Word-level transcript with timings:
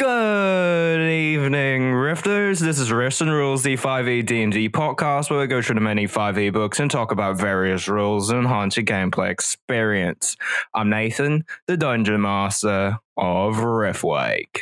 Good 0.00 1.10
evening, 1.10 1.92
Rifters. 1.92 2.58
This 2.58 2.78
is 2.78 2.90
Rifts 2.90 3.20
and 3.20 3.30
Rules, 3.30 3.62
the 3.62 3.76
5e 3.76 4.24
D&D 4.24 4.70
podcast 4.70 5.28
where 5.28 5.40
we 5.40 5.46
go 5.46 5.60
through 5.60 5.74
the 5.74 5.82
many 5.82 6.06
5e 6.06 6.54
books 6.54 6.80
and 6.80 6.90
talk 6.90 7.12
about 7.12 7.36
various 7.36 7.86
rules 7.86 8.30
and 8.30 8.38
enhance 8.38 8.78
your 8.78 8.86
gameplay 8.86 9.28
experience. 9.28 10.38
I'm 10.72 10.88
Nathan, 10.88 11.44
the 11.66 11.76
Dungeon 11.76 12.22
Master 12.22 12.98
of 13.18 13.56
Riftwake. 13.56 14.60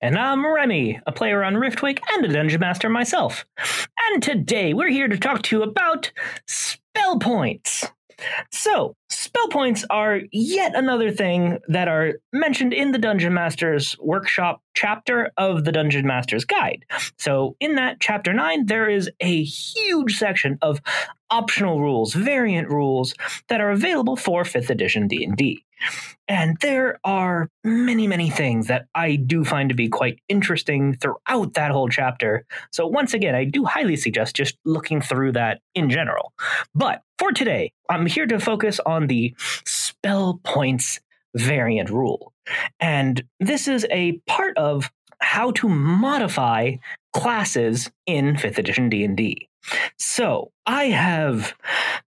And 0.00 0.16
I'm 0.16 0.46
Remy, 0.46 1.00
a 1.08 1.10
player 1.10 1.42
on 1.42 1.54
Riftwake 1.54 1.98
and 2.12 2.24
a 2.24 2.28
dungeon 2.28 2.60
master 2.60 2.88
myself. 2.88 3.46
And 4.12 4.22
today 4.22 4.74
we're 4.74 4.90
here 4.90 5.08
to 5.08 5.18
talk 5.18 5.42
to 5.42 5.56
you 5.56 5.64
about 5.64 6.12
spell 6.46 7.18
points. 7.18 7.90
So, 8.50 8.96
spell 9.10 9.48
points 9.48 9.84
are 9.90 10.20
yet 10.32 10.74
another 10.74 11.10
thing 11.10 11.58
that 11.68 11.88
are 11.88 12.14
mentioned 12.32 12.72
in 12.72 12.92
the 12.92 12.98
Dungeon 12.98 13.34
Master's 13.34 13.96
Workshop 14.00 14.62
chapter 14.74 15.30
of 15.36 15.64
the 15.64 15.72
Dungeon 15.72 16.06
Master's 16.06 16.44
Guide. 16.44 16.84
So, 17.18 17.56
in 17.60 17.76
that 17.76 18.00
chapter 18.00 18.32
9, 18.32 18.66
there 18.66 18.88
is 18.88 19.10
a 19.20 19.42
huge 19.42 20.16
section 20.16 20.58
of 20.62 20.80
optional 21.30 21.80
rules, 21.80 22.14
variant 22.14 22.68
rules 22.68 23.14
that 23.48 23.60
are 23.60 23.70
available 23.70 24.16
for 24.16 24.44
5th 24.44 24.70
edition 24.70 25.08
D&D. 25.08 25.64
And 26.28 26.58
there 26.60 26.98
are 27.04 27.48
many, 27.64 28.06
many 28.06 28.28
things 28.28 28.66
that 28.66 28.86
I 28.94 29.16
do 29.16 29.44
find 29.44 29.70
to 29.70 29.74
be 29.74 29.88
quite 29.88 30.20
interesting 30.28 30.94
throughout 30.94 31.54
that 31.54 31.70
whole 31.70 31.88
chapter. 31.88 32.44
So, 32.70 32.86
once 32.86 33.14
again, 33.14 33.34
I 33.34 33.44
do 33.44 33.64
highly 33.64 33.96
suggest 33.96 34.36
just 34.36 34.56
looking 34.64 35.00
through 35.00 35.32
that 35.32 35.60
in 35.74 35.88
general. 35.88 36.32
But 36.74 37.02
for 37.18 37.32
today, 37.32 37.72
I'm 37.88 38.06
here 38.06 38.26
to 38.26 38.38
focus 38.38 38.78
on 38.84 39.06
the 39.06 39.34
spell 39.64 40.40
points 40.44 41.00
variant 41.34 41.90
rule. 41.90 42.32
And 42.80 43.22
this 43.40 43.68
is 43.68 43.86
a 43.90 44.20
part 44.26 44.56
of 44.58 44.90
how 45.20 45.50
to 45.52 45.68
modify 45.68 46.76
classes 47.12 47.90
in 48.06 48.36
5th 48.36 48.58
edition 48.58 48.88
D&D. 48.88 49.48
So, 49.98 50.52
I 50.66 50.84
have 50.86 51.54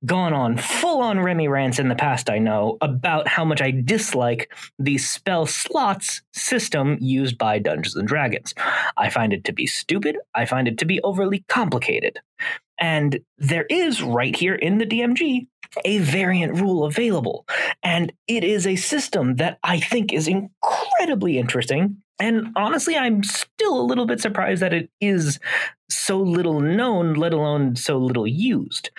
gone 0.05 0.33
on 0.33 0.57
full 0.57 1.01
on 1.01 1.19
Remy 1.19 1.47
rants 1.47 1.79
in 1.79 1.89
the 1.89 1.95
past, 1.95 2.29
I 2.29 2.37
know, 2.37 2.77
about 2.81 3.27
how 3.27 3.45
much 3.45 3.61
I 3.61 3.71
dislike 3.71 4.53
the 4.79 4.97
spell 4.97 5.45
slots 5.45 6.21
system 6.33 6.97
used 6.99 7.37
by 7.37 7.59
Dungeons 7.59 7.95
and 7.95 8.07
Dragons. 8.07 8.53
I 8.97 9.09
find 9.09 9.33
it 9.33 9.43
to 9.45 9.53
be 9.53 9.67
stupid, 9.67 10.17
I 10.35 10.45
find 10.45 10.67
it 10.67 10.77
to 10.79 10.85
be 10.85 11.01
overly 11.01 11.43
complicated. 11.47 12.19
And 12.79 13.19
there 13.37 13.65
is 13.69 14.01
right 14.01 14.35
here 14.35 14.55
in 14.55 14.79
the 14.79 14.85
DMG 14.85 15.47
a 15.85 15.99
variant 15.99 16.59
rule 16.59 16.83
available. 16.83 17.47
And 17.83 18.11
it 18.27 18.43
is 18.43 18.67
a 18.67 18.75
system 18.75 19.35
that 19.35 19.59
I 19.63 19.79
think 19.79 20.11
is 20.11 20.27
incredibly 20.27 21.37
interesting. 21.37 22.01
And 22.21 22.53
honestly, 22.55 22.95
I'm 22.95 23.23
still 23.23 23.81
a 23.81 23.81
little 23.81 24.05
bit 24.05 24.21
surprised 24.21 24.61
that 24.61 24.73
it 24.73 24.91
is 25.01 25.39
so 25.89 26.19
little 26.19 26.59
known, 26.61 27.15
let 27.15 27.33
alone 27.33 27.75
so 27.75 27.97
little 27.97 28.27
used. 28.27 28.91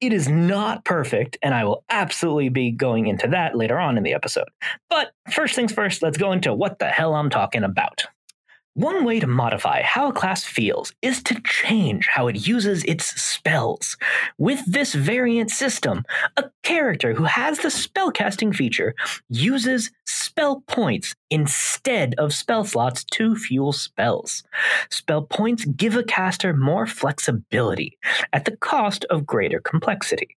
It 0.00 0.14
is 0.14 0.28
not 0.28 0.86
perfect, 0.86 1.36
and 1.42 1.54
I 1.54 1.64
will 1.64 1.84
absolutely 1.90 2.48
be 2.48 2.70
going 2.70 3.06
into 3.06 3.28
that 3.28 3.54
later 3.54 3.78
on 3.78 3.98
in 3.98 4.02
the 4.02 4.14
episode. 4.14 4.48
But 4.88 5.12
first 5.30 5.54
things 5.54 5.72
first, 5.72 6.00
let's 6.00 6.16
go 6.16 6.32
into 6.32 6.54
what 6.54 6.78
the 6.78 6.88
hell 6.88 7.14
I'm 7.14 7.28
talking 7.28 7.64
about. 7.64 8.04
One 8.74 9.04
way 9.04 9.18
to 9.18 9.26
modify 9.26 9.82
how 9.82 10.10
a 10.10 10.12
class 10.12 10.44
feels 10.44 10.92
is 11.02 11.24
to 11.24 11.40
change 11.42 12.06
how 12.06 12.28
it 12.28 12.46
uses 12.46 12.84
its 12.84 13.06
spells. 13.20 13.96
With 14.38 14.64
this 14.64 14.94
variant 14.94 15.50
system, 15.50 16.04
a 16.36 16.44
character 16.62 17.12
who 17.12 17.24
has 17.24 17.58
the 17.58 17.68
spellcasting 17.68 18.54
feature 18.54 18.94
uses 19.28 19.90
spell 20.06 20.62
points 20.68 21.16
instead 21.30 22.14
of 22.16 22.32
spell 22.32 22.64
slots 22.64 23.02
to 23.04 23.34
fuel 23.34 23.72
spells. 23.72 24.44
Spell 24.88 25.22
points 25.22 25.64
give 25.64 25.96
a 25.96 26.04
caster 26.04 26.54
more 26.54 26.86
flexibility 26.86 27.98
at 28.32 28.44
the 28.44 28.56
cost 28.56 29.04
of 29.06 29.26
greater 29.26 29.58
complexity. 29.58 30.36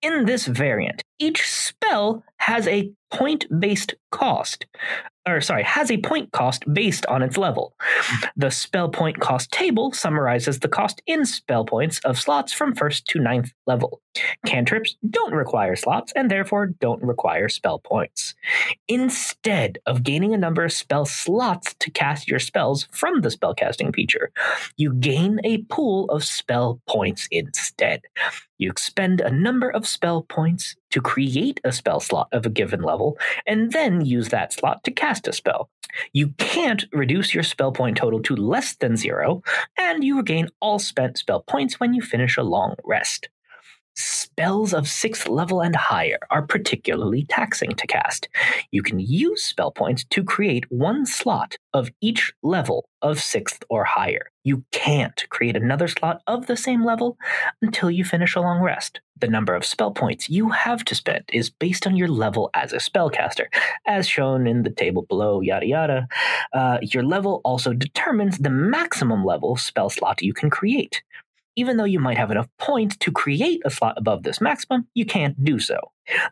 In 0.00 0.24
this 0.24 0.46
variant, 0.46 1.02
each 1.18 1.46
spell 1.46 2.24
has 2.38 2.66
a 2.68 2.90
point 3.10 3.46
based 3.60 3.94
cost, 4.10 4.66
or 5.26 5.40
sorry, 5.40 5.64
has 5.64 5.90
a 5.90 5.98
point 5.98 6.32
cost 6.32 6.64
based 6.72 7.04
on 7.06 7.22
its 7.22 7.36
level. 7.36 7.74
The 8.36 8.50
spell 8.50 8.88
point 8.88 9.20
cost 9.20 9.50
table 9.50 9.92
summarizes 9.92 10.60
the 10.60 10.68
cost 10.68 11.02
in 11.06 11.26
spell 11.26 11.64
points 11.64 11.98
of 12.00 12.18
slots 12.18 12.52
from 12.52 12.74
first 12.74 13.06
to 13.08 13.18
ninth 13.18 13.52
level. 13.66 14.00
Cantrips 14.46 14.96
don't 15.08 15.34
require 15.34 15.76
slots 15.76 16.12
and 16.14 16.30
therefore 16.30 16.66
don't 16.66 17.02
require 17.02 17.48
spell 17.48 17.78
points. 17.78 18.34
Instead 18.88 19.78
of 19.86 20.02
gaining 20.02 20.34
a 20.34 20.38
number 20.38 20.64
of 20.64 20.72
spell 20.72 21.04
slots 21.04 21.74
to 21.80 21.90
cast 21.90 22.28
your 22.28 22.38
spells 22.38 22.88
from 22.92 23.20
the 23.20 23.28
spellcasting 23.28 23.94
feature, 23.94 24.30
you 24.76 24.94
gain 24.94 25.40
a 25.44 25.58
pool 25.64 26.06
of 26.10 26.24
spell 26.24 26.80
points 26.88 27.28
instead. 27.30 28.02
You 28.58 28.70
expend 28.70 29.20
a 29.20 29.30
number 29.30 29.68
of 29.70 29.86
spell 29.86 30.22
points 30.22 30.76
to 30.90 31.00
create 31.00 31.60
a 31.64 31.72
spell 31.72 32.00
slot 32.00 32.28
of 32.32 32.46
a 32.46 32.50
given 32.50 32.80
level, 32.80 33.18
and 33.46 33.72
then 33.72 34.04
use 34.04 34.30
that 34.30 34.52
slot 34.52 34.82
to 34.84 34.90
cast 34.90 35.28
a 35.28 35.32
spell. 35.32 35.68
You 36.12 36.28
can't 36.38 36.86
reduce 36.92 37.34
your 37.34 37.42
spell 37.42 37.72
point 37.72 37.96
total 37.96 38.22
to 38.22 38.36
less 38.36 38.76
than 38.76 38.96
zero, 38.96 39.42
and 39.78 40.02
you 40.02 40.16
regain 40.16 40.48
all 40.60 40.78
spent 40.78 41.18
spell 41.18 41.42
points 41.42 41.78
when 41.78 41.92
you 41.94 42.02
finish 42.02 42.36
a 42.36 42.42
long 42.42 42.74
rest. 42.84 43.28
Spells 43.98 44.74
of 44.74 44.86
sixth 44.86 45.26
level 45.26 45.62
and 45.62 45.74
higher 45.74 46.18
are 46.30 46.42
particularly 46.42 47.24
taxing 47.30 47.70
to 47.70 47.86
cast. 47.86 48.28
You 48.70 48.82
can 48.82 49.00
use 49.00 49.42
spell 49.42 49.70
points 49.70 50.04
to 50.10 50.22
create 50.22 50.70
one 50.70 51.06
slot 51.06 51.56
of 51.72 51.90
each 52.02 52.34
level 52.42 52.86
of 53.00 53.18
sixth 53.18 53.64
or 53.70 53.84
higher. 53.84 54.30
You 54.44 54.64
can't 54.70 55.26
create 55.30 55.56
another 55.56 55.88
slot 55.88 56.20
of 56.26 56.46
the 56.46 56.58
same 56.58 56.84
level 56.84 57.16
until 57.62 57.90
you 57.90 58.04
finish 58.04 58.36
a 58.36 58.40
long 58.42 58.60
rest. 58.60 59.00
The 59.18 59.28
number 59.28 59.54
of 59.54 59.64
spell 59.64 59.92
points 59.92 60.28
you 60.28 60.50
have 60.50 60.84
to 60.84 60.94
spend 60.94 61.24
is 61.32 61.48
based 61.48 61.86
on 61.86 61.96
your 61.96 62.08
level 62.08 62.50
as 62.52 62.74
a 62.74 62.76
spellcaster, 62.76 63.46
as 63.86 64.06
shown 64.06 64.46
in 64.46 64.62
the 64.62 64.70
table 64.70 65.06
below, 65.08 65.40
yada 65.40 65.66
yada. 65.66 66.08
Uh, 66.52 66.78
your 66.82 67.02
level 67.02 67.40
also 67.44 67.72
determines 67.72 68.36
the 68.36 68.50
maximum 68.50 69.24
level 69.24 69.56
spell 69.56 69.88
slot 69.88 70.20
you 70.20 70.34
can 70.34 70.50
create. 70.50 71.02
Even 71.56 71.76
though 71.76 71.84
you 71.84 71.98
might 71.98 72.18
have 72.18 72.30
enough 72.30 72.48
points 72.58 72.96
to 72.98 73.10
create 73.10 73.60
a 73.64 73.70
slot 73.70 73.94
above 73.96 74.22
this 74.22 74.40
maximum, 74.40 74.86
you 74.94 75.04
can't 75.04 75.42
do 75.44 75.58
so. 75.58 75.78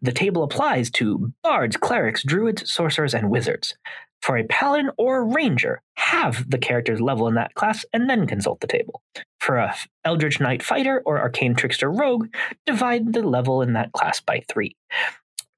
The 0.03 0.13
table 0.13 0.43
applies 0.43 0.91
to 0.93 1.33
bards, 1.43 1.77
clerics, 1.77 2.23
druids, 2.23 2.73
sorcerers, 2.73 3.15
and 3.15 3.31
wizards. 3.31 3.75
For 4.23 4.39
a 4.39 4.45
paladin 4.45 4.91
or 4.97 5.27
ranger, 5.27 5.83
have 5.97 6.49
the 6.49 6.59
character's 6.59 7.01
level 7.01 7.29
in 7.29 7.35
that 7.35 7.55
class 7.55 7.85
and 7.93 8.09
then 8.09 8.27
consult 8.27 8.61
the 8.61 8.67
table. 8.67 9.03
For 9.41 9.59
a 9.59 9.75
eldritch 10.05 10.41
knight 10.41 10.63
fighter 10.63 11.03
or 11.05 11.19
arcane 11.19 11.55
trickster 11.55 11.91
rogue, 11.91 12.29
divide 12.65 13.13
the 13.13 13.23
level 13.23 13.61
in 13.61 13.75
that 13.75 13.93
class 13.93 14.21
by 14.21 14.43
three. 14.49 14.77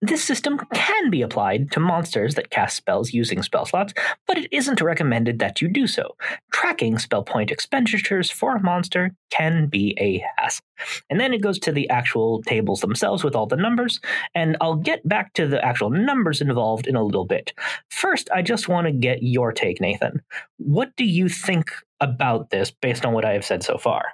This 0.02 0.22
system 0.22 0.58
can 0.74 1.08
be 1.08 1.22
applied 1.22 1.70
to 1.72 1.80
monsters 1.80 2.34
that 2.34 2.50
cast 2.50 2.76
spells 2.76 3.14
using 3.14 3.42
spell 3.42 3.64
slots, 3.64 3.94
but 4.26 4.36
it 4.36 4.46
isn't 4.52 4.82
recommended 4.82 5.38
that 5.38 5.62
you 5.62 5.68
do 5.68 5.86
so. 5.86 6.16
Tracking 6.52 6.98
spell 6.98 7.22
point 7.22 7.50
expenditures 7.50 8.30
for 8.30 8.56
a 8.56 8.62
monster 8.62 9.14
can 9.30 9.68
be 9.68 9.96
a 9.98 10.22
hassle. 10.36 10.62
And 11.08 11.18
then 11.18 11.32
it 11.32 11.40
goes 11.40 11.58
to 11.60 11.72
the 11.72 11.88
actual 11.88 12.42
tables 12.42 12.82
themselves 12.82 13.24
with 13.24 13.34
all 13.34 13.46
the 13.46 13.56
numbers, 13.56 13.98
and 14.34 14.58
I'll 14.60 14.76
get 14.76 15.06
back 15.08 15.32
to 15.34 15.46
the 15.46 15.64
actual 15.64 15.88
numbers 15.88 16.42
involved 16.42 16.86
in 16.86 16.94
a 16.94 17.02
little 17.02 17.24
bit. 17.24 17.54
First, 17.90 18.28
I 18.34 18.42
just 18.42 18.68
want 18.68 18.86
to 18.86 18.92
get 18.92 19.22
your 19.22 19.50
take, 19.50 19.80
Nathan. 19.80 20.20
What 20.58 20.94
do 20.96 21.04
you 21.04 21.30
think 21.30 21.72
about 22.00 22.50
this 22.50 22.70
based 22.70 23.06
on 23.06 23.14
what 23.14 23.24
I 23.24 23.32
have 23.32 23.46
said 23.46 23.62
so 23.62 23.78
far? 23.78 24.04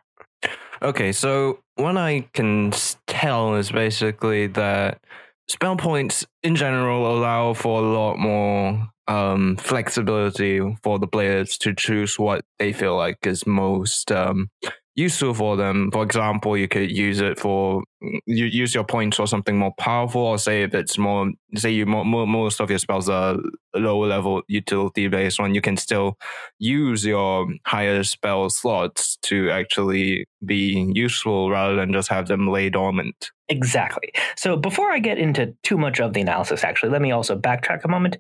Okay, 0.81 1.13
so 1.13 1.59
what 1.75 1.97
I 1.97 2.29
can 2.35 2.73
tell 3.07 3.55
is 3.57 3.71
basically 3.71 4.47
that 4.49 5.01
spell 5.49 5.77
points 5.77 6.27
in 6.43 6.57
general 6.57 7.17
allow 7.17 7.53
for 7.55 7.83
a 7.83 7.87
lot 7.87 8.19
more 8.19 8.89
um, 9.09 9.57
flexibility 9.57 10.61
for 10.83 10.99
the 10.99 11.07
players 11.07 11.59
to 11.59 11.75
choose 11.75 12.19
what 12.19 12.45
they 12.59 12.73
feel 12.73 12.97
like 12.97 13.19
is 13.27 13.47
most 13.47 14.13
um, 14.13 14.49
useful 14.95 15.35
for 15.35 15.57
them. 15.57 15.91
For 15.93 16.03
example, 16.03 16.57
you 16.57 16.69
could 16.69 16.91
use 16.91 17.21
it 17.21 17.39
for 17.39 17.83
you 18.27 18.47
use 18.47 18.75
your 18.75 18.85
points 18.85 19.17
for 19.17 19.27
something 19.27 19.57
more 19.57 19.73
powerful, 19.79 20.23
or 20.23 20.39
say 20.39 20.63
if 20.63 20.75
it's 20.75 20.99
more 20.99 21.31
say 21.55 21.71
you 21.71 21.87
more, 21.87 22.27
most 22.27 22.61
of 22.61 22.69
your 22.69 22.79
spells 22.79 23.09
are 23.09 23.37
lower 23.75 24.07
level 24.07 24.43
utility 24.49 25.09
based 25.09 25.39
one, 25.39 25.55
you 25.55 25.61
can 25.61 25.77
still 25.77 26.17
use 26.59 27.05
your 27.05 27.47
higher 27.67 28.03
spell 28.03 28.51
slots 28.51 29.17
to 29.23 29.51
actually 29.51 30.27
be 30.45 30.91
useful 30.95 31.51
rather 31.51 31.77
than 31.77 31.93
just 31.93 32.09
have 32.09 32.29
them 32.29 32.49
lay 32.49 32.69
dormant. 32.69 33.31
Exactly. 33.49 34.13
So 34.37 34.57
before 34.57 34.91
I 34.91 34.99
get 34.99 35.19
into 35.19 35.55
too 35.63 35.77
much 35.77 36.01
of 36.01 36.15
the 36.15 36.21
analysis, 36.21 36.65
actually, 36.65 36.91
let 36.91 37.03
me 37.03 37.13
also 37.13 37.39
backtrack 37.39 37.85
a 37.85 37.89
moment. 37.89 38.17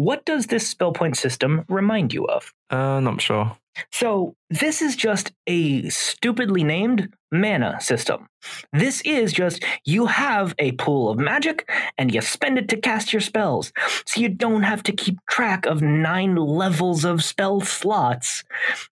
What 0.00 0.24
does 0.24 0.46
this 0.46 0.66
spell 0.66 0.92
point 0.94 1.18
system 1.18 1.66
remind 1.68 2.14
you 2.14 2.24
of? 2.24 2.54
Uh, 2.70 3.00
not 3.00 3.20
sure. 3.20 3.58
So, 3.92 4.34
this 4.48 4.80
is 4.80 4.96
just 4.96 5.30
a 5.46 5.90
stupidly 5.90 6.64
named 6.64 7.12
mana 7.30 7.78
system. 7.82 8.26
This 8.72 9.02
is 9.02 9.30
just 9.30 9.62
you 9.84 10.06
have 10.06 10.54
a 10.58 10.72
pool 10.72 11.10
of 11.10 11.18
magic 11.18 11.68
and 11.98 12.14
you 12.14 12.22
spend 12.22 12.56
it 12.56 12.68
to 12.70 12.78
cast 12.78 13.12
your 13.12 13.20
spells. 13.20 13.74
So, 14.06 14.22
you 14.22 14.30
don't 14.30 14.62
have 14.62 14.82
to 14.84 14.92
keep 14.92 15.18
track 15.28 15.66
of 15.66 15.82
nine 15.82 16.34
levels 16.34 17.04
of 17.04 17.22
spell 17.22 17.60
slots. 17.60 18.42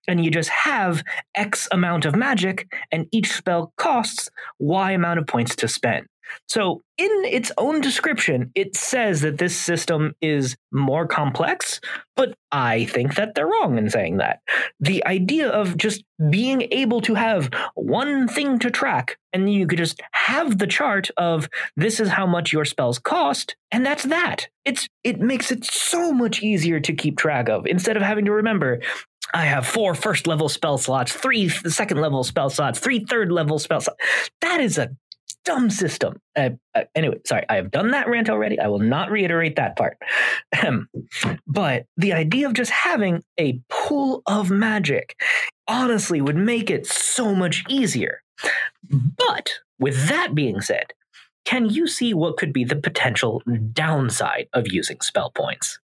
And 0.06 0.22
you 0.22 0.31
just 0.31 0.50
have 0.50 1.02
X 1.34 1.69
amount 1.72 2.05
of 2.05 2.14
magic, 2.16 2.70
and 2.93 3.06
each 3.12 3.32
spell 3.32 3.72
costs 3.78 4.28
Y 4.58 4.93
amount 4.93 5.20
of 5.20 5.26
points 5.26 5.56
to 5.56 5.69
spend. 5.69 6.06
So, 6.49 6.83
in 6.97 7.11
its 7.25 7.53
own 7.59 7.81
description, 7.81 8.51
it 8.55 8.77
says 8.77 9.21
that 9.21 9.39
this 9.39 9.57
system 9.57 10.15
is 10.21 10.57
more 10.73 11.07
complex, 11.07 11.81
but 12.17 12.35
I 12.51 12.87
think 12.87 13.15
that 13.15 13.35
they're 13.35 13.47
wrong 13.47 13.79
in 13.79 13.89
saying 13.91 14.17
that. 14.17 14.41
The 14.81 15.05
idea 15.07 15.49
of 15.49 15.77
just 15.77 16.03
being 16.31 16.67
able 16.73 17.01
to 17.03 17.15
have 17.15 17.51
one 17.75 18.27
thing 18.27 18.59
to 18.61 18.71
track, 18.71 19.19
and 19.33 19.53
you 19.53 19.67
could 19.67 19.79
just 19.79 20.01
have 20.13 20.59
the 20.59 20.67
chart 20.67 21.11
of 21.17 21.49
this 21.77 22.01
is 22.01 22.09
how 22.09 22.27
much 22.27 22.53
your 22.53 22.65
spells 22.65 22.99
cost, 22.99 23.57
and 23.71 23.87
that's 23.87 24.05
that. 24.05 24.49
It's 24.65 24.89
it 25.05 25.21
makes 25.21 25.53
it 25.53 25.65
so 25.65 26.13
much 26.13 26.43
easier 26.43 26.81
to 26.81 26.93
keep 26.93 27.17
track 27.17 27.49
of 27.49 27.67
instead 27.67 27.97
of 27.97 28.03
having 28.03 28.25
to 28.25 28.33
remember 28.33 28.81
I 29.35 29.45
have 29.45 29.67
four 29.67 29.95
first 29.95 30.27
level 30.27 30.49
spell 30.49 30.79
slots, 30.79 31.13
three 31.13 31.49
second 31.49 32.01
level 32.01 32.25
spell 32.25 32.51
slots, 32.51 32.79
three 32.79 33.01
third 33.01 33.31
level 33.31 33.59
spell 33.59 33.81
slots. 33.81 34.03
That 34.41 34.61
is 34.61 34.79
a 34.79 34.91
dumb 35.45 35.71
system. 35.71 36.21
Uh, 36.37 36.51
uh, 36.75 36.85
anyway, 36.95 37.19
sorry, 37.27 37.45
I 37.49 37.57
have 37.57 37.71
done 37.71 37.91
that 37.93 38.09
rant 38.09 38.29
already. 38.29 38.59
I 38.59 38.69
will 38.69 38.79
not 38.79 39.11
reiterate 39.11 39.57
that 39.57 39.77
part. 39.77 39.99
but 41.47 41.87
the 41.97 42.13
idea 42.13 42.47
of 42.47 42.55
just 42.55 42.71
having 42.71 43.23
a 43.39 43.61
pool 43.69 44.23
of 44.27 44.51
magic 44.51 45.17
honestly 45.67 46.21
would 46.21 46.37
make 46.37 46.71
it 46.71 46.87
so 46.87 47.35
much 47.35 47.65
easier. 47.69 48.23
But 49.17 49.61
with 49.79 50.09
that 50.09 50.35
being 50.35 50.61
said, 50.61 50.93
can 51.45 51.71
you 51.71 51.87
see 51.87 52.13
what 52.13 52.37
could 52.37 52.53
be 52.53 52.65
the 52.65 52.77
potential 52.77 53.43
downside 53.73 54.49
of 54.53 54.71
using 54.71 55.01
spell 55.01 55.31
points? 55.31 55.79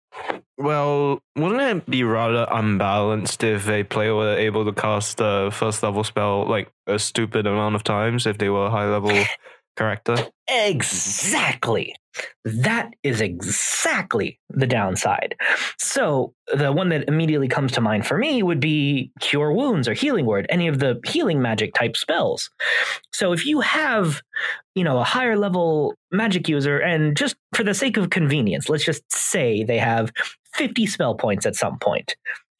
Well, 0.56 1.20
wouldn't 1.36 1.60
it 1.60 1.90
be 1.90 2.04
rather 2.04 2.46
unbalanced 2.50 3.42
if 3.42 3.68
a 3.68 3.82
player 3.82 4.14
were 4.14 4.36
able 4.36 4.64
to 4.64 4.72
cast 4.72 5.18
a 5.20 5.50
first 5.52 5.82
level 5.82 6.04
spell 6.04 6.46
like 6.46 6.70
a 6.86 6.98
stupid 6.98 7.46
amount 7.46 7.74
of 7.74 7.82
times 7.82 8.26
if 8.26 8.38
they 8.38 8.48
were 8.48 8.70
high 8.70 8.88
level 8.88 9.10
character? 9.76 10.16
Exactly. 10.48 11.94
That 12.44 12.90
is 13.02 13.20
exactly 13.20 14.38
the 14.48 14.66
downside. 14.66 15.34
So, 15.78 16.32
the 16.54 16.70
one 16.72 16.90
that 16.90 17.08
immediately 17.08 17.48
comes 17.48 17.72
to 17.72 17.80
mind 17.80 18.06
for 18.06 18.18
me 18.18 18.42
would 18.42 18.60
be 18.60 19.10
Cure 19.20 19.52
Wounds 19.52 19.88
or 19.88 19.94
Healing 19.94 20.26
Word, 20.26 20.46
any 20.48 20.68
of 20.68 20.78
the 20.78 21.00
healing 21.06 21.42
magic 21.42 21.74
type 21.74 21.96
spells. 21.96 22.50
So, 23.12 23.32
if 23.32 23.46
you 23.46 23.60
have, 23.60 24.22
you 24.74 24.84
know, 24.84 24.98
a 25.00 25.04
higher 25.04 25.36
level 25.36 25.94
magic 26.12 26.48
user, 26.48 26.78
and 26.78 27.16
just 27.16 27.34
for 27.52 27.64
the 27.64 27.74
sake 27.74 27.96
of 27.96 28.10
convenience, 28.10 28.68
let's 28.68 28.84
just 28.84 29.02
say 29.12 29.64
they 29.64 29.78
have 29.78 30.12
50 30.54 30.86
spell 30.86 31.16
points 31.16 31.46
at 31.46 31.56
some 31.56 31.78
point. 31.78 32.14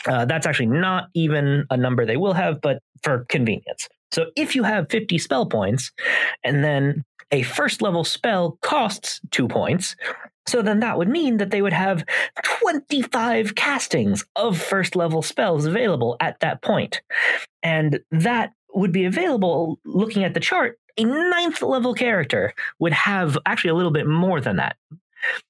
Uh, 0.07 0.25
that's 0.25 0.47
actually 0.47 0.67
not 0.67 1.09
even 1.15 1.65
a 1.71 1.77
number 1.77 2.05
they 2.05 2.17
will 2.17 2.35
have, 2.35 2.61
but 2.61 2.83
for 3.05 3.27
convenience. 3.29 3.89
So 4.11 4.27
if 4.37 4.57
you 4.57 4.65
have 4.65 4.91
50 4.91 5.19
spell 5.19 5.47
points, 5.47 5.93
and 6.43 6.65
then 6.65 7.05
a 7.31 7.43
first 7.43 7.83
level 7.83 8.05
spell 8.05 8.59
costs 8.63 9.21
two 9.31 9.47
points, 9.47 9.95
so 10.47 10.63
then 10.63 10.81
that 10.81 10.99
would 10.99 11.09
mean 11.09 11.39
that 11.39 11.51
they 11.51 11.63
would 11.63 11.73
have 11.73 12.05
25 12.61 13.55
castings 13.55 14.25
of 14.37 14.61
first 14.61 14.95
level 14.97 15.23
spells 15.23 15.67
available 15.67 16.17
at 16.21 16.41
that 16.41 16.63
point. 16.63 17.03
And 17.63 18.01
that 18.11 18.53
would 18.75 18.93
be 18.93 19.05
available 19.05 19.79
looking 19.85 20.25
at 20.25 20.35
the 20.35 20.41
chart. 20.41 20.79
A 20.97 21.05
ninth 21.05 21.63
level 21.63 21.95
character 21.95 22.55
would 22.79 22.93
have 22.93 23.39
actually 23.47 23.71
a 23.71 23.75
little 23.75 23.91
bit 23.91 24.07
more 24.07 24.41
than 24.41 24.57
that. 24.57 24.77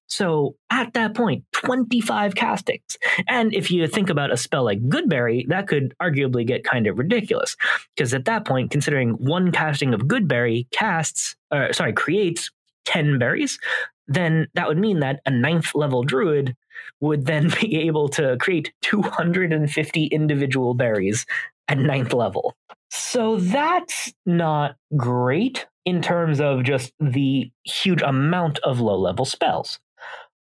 So 0.07 0.57
at 0.71 0.93
that 0.95 1.15
point, 1.15 1.45
25 1.53 2.35
castings. 2.35 2.99
And 3.27 3.53
if 3.53 3.71
you 3.71 3.87
think 3.89 4.11
about 4.11 4.33
a 4.33 4.37
spell 4.37 4.65
like 4.65 4.81
Goodberry, 4.89 5.49
that 5.49 5.67
could 5.67 5.95
arguably 6.01 6.47
get 6.47 6.65
kind 6.65 6.87
of 6.87 6.99
ridiculous. 6.99 7.57
Because 7.97 8.15
at 8.15 8.27
that 8.27 8.45
point, 8.45 8.71
considering 8.71 9.11
one 9.13 9.51
casting 9.51 9.95
of 9.95 10.03
Goodberry 10.03 10.71
casts, 10.71 11.37
uh, 11.51 11.73
sorry, 11.73 11.93
creates 11.93 12.51
10 12.85 13.19
berries, 13.19 13.59
then 14.07 14.47
that 14.55 14.69
would 14.69 14.79
mean 14.79 15.01
that 15.01 15.21
a 15.27 15.31
ninth 15.31 15.75
level 15.75 16.03
druid 16.03 16.55
would 17.01 17.27
then 17.27 17.51
be 17.61 17.81
able 17.81 18.09
to 18.11 18.37
create 18.39 18.73
250 18.83 20.07
individual 20.07 20.75
berries 20.75 21.27
at 21.69 21.79
ninth 21.79 22.13
level. 22.13 22.55
So 22.91 23.37
that's 23.37 24.13
not 24.27 24.77
great 24.97 25.67
in 25.85 26.03
terms 26.03 26.41
of 26.41 26.65
just 26.65 26.93
the 27.01 27.51
huge 27.65 28.03
amount 28.03 28.59
of 28.61 28.81
low 28.81 28.99
level 28.99 29.25
spells. 29.25 29.79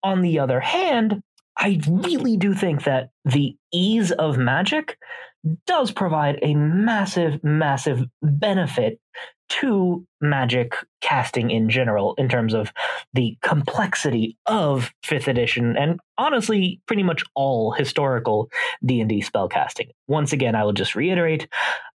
On 0.03 0.23
the 0.23 0.39
other 0.39 0.61
hand, 0.61 1.23
I 1.59 1.81
really 1.89 2.37
do 2.37 2.55
think 2.55 2.85
that 2.85 3.11
the 3.25 3.57
ease 3.73 4.11
of 4.13 4.39
magic 4.39 4.99
does 5.67 5.91
provide 5.91 6.39
a 6.43 6.55
massive, 6.55 7.43
massive 7.43 8.05
benefit 8.23 9.01
to 9.49 10.07
magic 10.21 10.75
casting 11.03 11.51
in 11.51 11.69
general 11.69 12.15
in 12.15 12.29
terms 12.29 12.55
of 12.55 12.73
the 13.13 13.37
complexity 13.43 14.39
of 14.47 14.93
5th 15.05 15.29
edition 15.29 15.77
and 15.77 16.01
honestly 16.17 16.81
pretty 16.87 17.03
much 17.03 17.23
all 17.35 17.73
historical 17.73 18.49
D&D 18.85 19.21
spell 19.21 19.49
casting. 19.49 19.89
Once 20.09 20.33
again, 20.33 20.55
I 20.55 20.65
will 20.65 20.73
just 20.73 20.95
reiterate, 20.95 21.49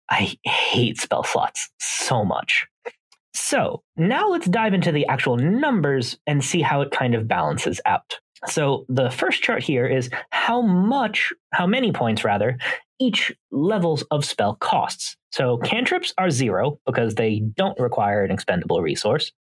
I 0.10 0.36
hate 0.44 1.00
spell 1.00 1.24
slots 1.24 1.70
so 1.80 2.26
much. 2.26 2.68
So 3.36 3.84
now 3.98 4.30
let's 4.30 4.48
dive 4.48 4.74
into 4.74 4.94
the 4.94 5.06
actual 5.08 5.36
numbers 5.36 6.18
and 6.26 6.44
see 6.44 6.62
how 6.62 6.82
it 6.82 6.92
kind 6.92 7.14
of 7.14 7.28
balances 7.28 7.82
out. 7.86 8.20
So 8.48 8.86
the 8.88 9.10
first 9.10 9.44
chart 9.44 9.62
here 9.62 9.86
is 9.86 10.10
how 10.30 10.62
much, 10.62 11.34
how 11.52 11.68
many 11.68 11.92
points 11.92 12.24
rather, 12.24 12.58
each 12.98 13.34
levels 13.52 14.04
of 14.04 14.24
spell 14.24 14.56
costs. 14.56 15.18
So 15.32 15.58
cantrips 15.58 16.14
are 16.18 16.30
zero 16.30 16.80
because 16.86 17.16
they 17.16 17.42
don't 17.58 17.78
require 17.78 18.24
an 18.24 18.32
expendable 18.32 18.82
resource. 18.82 19.34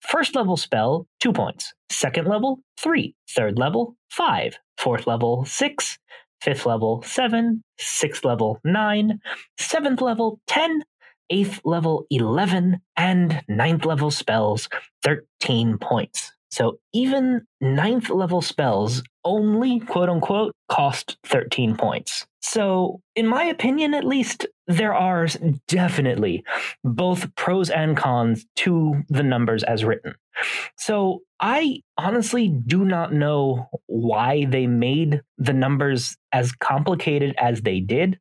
First 0.00 0.34
level 0.36 0.58
spell, 0.58 1.06
two 1.18 1.32
points. 1.32 1.72
Second 1.90 2.28
level, 2.28 2.60
three. 2.78 3.14
Third 3.30 3.58
level, 3.58 3.96
five. 4.10 4.58
Fourth 4.76 5.06
level, 5.06 5.46
six. 5.46 5.98
Fifth 6.42 6.66
level, 6.66 7.02
seven. 7.06 7.62
Sixth 7.78 8.22
level, 8.22 8.60
nine. 8.64 9.20
Seventh 9.58 10.02
level, 10.02 10.40
ten 10.46 10.82
8th 11.30 11.60
level 11.64 12.06
11 12.10 12.80
and 12.96 13.42
ninth 13.48 13.84
level 13.84 14.10
spells 14.10 14.68
13 15.04 15.78
points. 15.78 16.32
So 16.50 16.80
even 16.92 17.46
ninth 17.60 18.10
level 18.10 18.42
spells 18.42 19.02
only, 19.24 19.80
quote 19.80 20.08
unquote, 20.08 20.54
cost 20.68 21.16
13 21.26 21.76
points. 21.76 22.26
So, 22.42 23.00
in 23.14 23.26
my 23.26 23.44
opinion, 23.44 23.94
at 23.94 24.04
least, 24.04 24.46
there 24.66 24.94
are 24.94 25.26
definitely 25.68 26.42
both 26.82 27.34
pros 27.34 27.70
and 27.70 27.96
cons 27.96 28.46
to 28.56 29.02
the 29.08 29.22
numbers 29.22 29.62
as 29.62 29.84
written. 29.84 30.14
So, 30.76 31.20
I 31.38 31.82
honestly 31.98 32.48
do 32.48 32.84
not 32.84 33.12
know 33.12 33.68
why 33.86 34.46
they 34.46 34.66
made 34.66 35.20
the 35.38 35.52
numbers 35.52 36.16
as 36.32 36.52
complicated 36.52 37.34
as 37.38 37.60
they 37.60 37.80
did. 37.80 38.18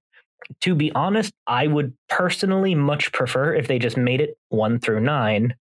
To 0.62 0.76
be 0.76 0.92
honest, 0.94 1.34
I 1.48 1.68
would 1.68 1.94
personally 2.08 2.76
much 2.76 3.12
prefer 3.12 3.54
if 3.54 3.68
they 3.68 3.80
just 3.80 3.98
made 3.98 4.22
it 4.22 4.38
one 4.50 4.80
through 4.80 5.02
nine 5.02 5.56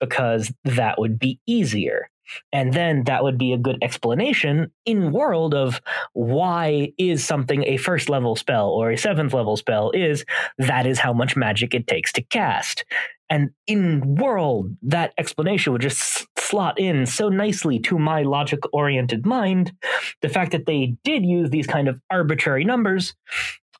because 0.00 0.52
that 0.64 0.98
would 0.98 1.18
be 1.18 1.38
easier. 1.46 2.08
And 2.52 2.72
then 2.72 3.04
that 3.04 3.22
would 3.22 3.38
be 3.38 3.52
a 3.52 3.58
good 3.58 3.78
explanation 3.82 4.70
in 4.86 5.12
world 5.12 5.54
of 5.54 5.80
why 6.12 6.92
is 6.98 7.24
something 7.24 7.64
a 7.64 7.76
first 7.76 8.08
level 8.08 8.36
spell 8.36 8.68
or 8.68 8.90
a 8.90 8.98
seventh 8.98 9.34
level 9.34 9.56
spell 9.56 9.90
is 9.90 10.24
that 10.58 10.86
is 10.86 10.98
how 10.98 11.12
much 11.12 11.36
magic 11.36 11.74
it 11.74 11.86
takes 11.86 12.12
to 12.12 12.22
cast. 12.22 12.84
And 13.28 13.50
in 13.66 14.16
world, 14.16 14.76
that 14.82 15.14
explanation 15.18 15.72
would 15.72 15.82
just 15.82 16.26
slot 16.38 16.78
in 16.78 17.06
so 17.06 17.28
nicely 17.28 17.78
to 17.80 17.98
my 17.98 18.22
logic 18.22 18.60
oriented 18.72 19.24
mind. 19.24 19.72
The 20.20 20.28
fact 20.28 20.52
that 20.52 20.66
they 20.66 20.96
did 21.02 21.24
use 21.24 21.50
these 21.50 21.66
kind 21.66 21.88
of 21.88 22.00
arbitrary 22.10 22.64
numbers 22.64 23.14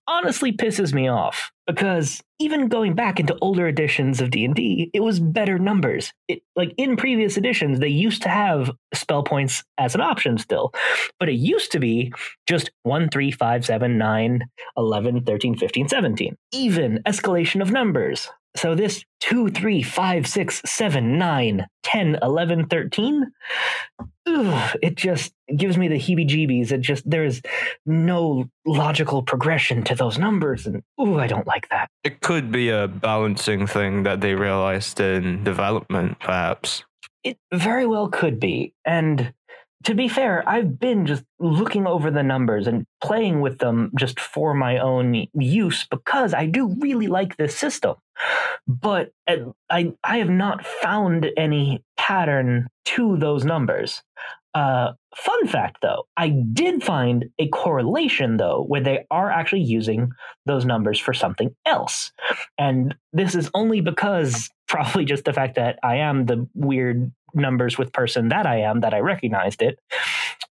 honestly 0.07 0.53
pisses 0.53 0.93
me 0.93 1.09
off 1.09 1.53
because 1.67 2.23
even 2.39 2.69
going 2.69 2.95
back 2.95 3.21
into 3.21 3.37
older 3.41 3.69
editions 3.69 4.21
of 4.21 4.31
D&D, 4.31 4.91
it 4.93 5.01
was 5.01 5.21
better 5.21 5.59
numbers. 5.59 6.13
It 6.29 6.43
like 6.57 6.75
in 6.77 6.97
previous 6.97 7.37
editions 7.37 7.79
they 7.79 7.89
used 7.89 8.23
to 8.23 8.29
have 8.29 8.71
spell 8.95 9.23
points 9.23 9.63
as 9.79 9.95
an 9.95 10.01
option 10.01 10.39
still, 10.39 10.73
but 11.19 11.29
it 11.29 11.35
used 11.35 11.73
to 11.73 11.79
be 11.79 12.13
just 12.49 12.71
1 12.83 13.11
3 13.11 13.31
5 13.31 13.65
7 13.65 13.99
9 13.99 14.43
11 14.77 15.25
13 15.25 15.57
15 15.57 15.89
17. 15.89 16.37
Even 16.53 17.01
escalation 17.07 17.63
of 17.63 17.71
numbers. 17.71 18.29
So 18.57 18.75
this 18.75 19.05
2, 19.21 19.51
3, 19.51 19.83
5, 19.83 20.27
6, 20.27 20.63
7, 20.65 21.19
9, 21.19 21.67
10, 21.83 22.19
11, 22.23 22.67
13, 22.67 23.27
ugh, 24.27 24.77
it 24.83 24.95
just 24.97 25.33
gives 25.57 25.79
me 25.79 25.89
the 25.89 25.99
heebie 25.99 26.29
jeebies. 26.29 26.71
It 26.71 26.83
just, 26.83 27.09
there's 27.09 27.41
no 27.87 28.45
logical 28.67 29.23
progression 29.23 29.83
to 29.85 29.95
those 29.95 30.19
numbers. 30.19 30.67
And 30.67 30.83
ooh, 31.01 31.19
I 31.19 31.27
don't 31.27 31.47
like 31.47 31.69
that. 31.71 31.89
It 32.05 32.21
could 32.21 32.53
be 32.53 32.69
a 32.69 32.89
balancing 32.89 33.67
thing 33.67 34.03
that 34.03 34.21
they 34.21 34.35
realized 34.35 35.01
in 35.01 35.45
development, 35.45 36.21
perhaps. 36.21 36.85
It 37.25 37.39
very 37.53 37.87
well 37.87 38.09
could 38.09 38.39
be. 38.39 38.75
And 38.85 39.33
to 39.85 39.95
be 39.95 40.09
fair, 40.09 40.49
I've 40.49 40.79
been 40.79 41.07
just 41.07 41.25
looking 41.39 41.87
over 41.87 42.11
the 42.11 42.23
numbers 42.23 42.67
and 42.67 42.87
playing 43.03 43.41
with 43.41 43.59
them 43.59 43.91
just 43.99 44.21
for 44.21 44.55
my 44.55 44.79
own 44.79 45.27
use 45.35 45.87
because 45.91 46.35
I 46.35 46.47
do 46.47 46.77
really 46.81 47.07
like 47.07 47.37
this 47.37 47.57
system. 47.57 47.97
But 48.67 49.11
uh, 49.27 49.53
I 49.71 49.93
I 50.05 50.19
have 50.19 50.31
not 50.31 50.65
found 50.65 51.27
any 51.37 51.83
pattern 51.97 52.69
to 52.87 53.17
those 53.17 53.45
numbers. 53.45 54.03
Uh, 54.55 54.93
fun 55.17 55.47
fact 55.47 55.79
though, 55.81 56.05
I 56.17 56.29
did 56.29 56.83
find 56.83 57.27
a 57.39 57.49
correlation 57.49 58.37
though 58.37 58.65
where 58.67 58.83
they 58.83 59.07
are 59.11 59.31
actually 59.31 59.63
using 59.63 60.11
those 60.45 60.67
numbers 60.67 60.99
for 60.99 61.15
something 61.15 61.55
else. 61.65 62.13
And 62.59 62.95
this 63.13 63.35
is 63.35 63.51
only 63.55 63.81
because 63.81 64.51
probably 64.69 65.05
just 65.05 65.25
the 65.25 65.33
fact 65.33 65.57
that 65.57 65.79
I 65.83 65.97
am 65.97 66.27
the 66.27 66.47
weird 66.55 67.13
numbers 67.35 67.79
with 67.79 67.93
person 67.93 68.29
that 68.29 68.47
I 68.47 68.61
am 68.61 68.81
that 68.81 68.95
I 68.95 69.01
recognized 69.01 69.63
it. 69.63 69.79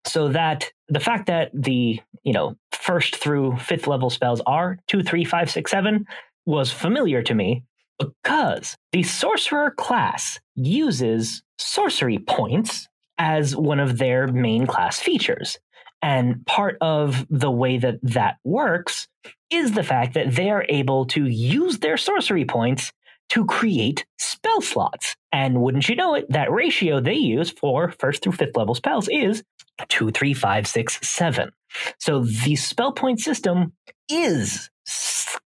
So 0.05 0.29
that 0.29 0.71
the 0.89 0.99
fact 0.99 1.27
that 1.27 1.51
the, 1.53 2.01
you 2.23 2.33
know, 2.33 2.55
first 2.71 3.15
through 3.15 3.57
fifth 3.57 3.87
level 3.87 4.09
spells 4.09 4.41
are 4.45 4.77
two, 4.87 5.03
three, 5.03 5.23
five, 5.23 5.49
six, 5.49 5.71
seven 5.71 6.05
was 6.45 6.71
familiar 6.71 7.21
to 7.23 7.33
me 7.33 7.63
because 7.99 8.75
the 8.91 9.03
sorcerer 9.03 9.71
class 9.71 10.39
uses 10.55 11.43
sorcery 11.57 12.19
points 12.19 12.87
as 13.17 13.55
one 13.55 13.79
of 13.79 13.97
their 13.97 14.27
main 14.27 14.67
class 14.67 14.99
features. 14.99 15.57
And 16.01 16.45
part 16.45 16.77
of 16.81 17.25
the 17.29 17.51
way 17.51 17.77
that 17.77 17.99
that 18.03 18.37
works 18.43 19.07
is 19.49 19.71
the 19.71 19.83
fact 19.83 20.15
that 20.15 20.35
they 20.35 20.49
are 20.49 20.65
able 20.67 21.05
to 21.05 21.25
use 21.25 21.79
their 21.79 21.95
sorcery 21.95 22.43
points 22.43 22.91
to 23.33 23.45
create 23.45 24.05
spell 24.19 24.61
slots. 24.61 25.15
And 25.31 25.59
wouldn't 25.59 25.89
you 25.89 25.95
know 25.95 26.13
it, 26.13 26.29
that 26.29 26.51
ratio 26.51 26.99
they 26.99 27.15
use 27.15 27.49
for 27.49 27.91
first 27.97 28.21
through 28.21 28.33
fifth 28.33 28.55
level 28.55 28.75
spells 28.75 29.09
is 29.09 29.43
two, 29.87 30.11
three, 30.11 30.35
five, 30.35 30.67
six, 30.67 30.99
seven. 31.01 31.49
So 31.97 32.19
the 32.19 32.55
spell 32.55 32.91
point 32.91 33.19
system 33.19 33.73
is 34.07 34.69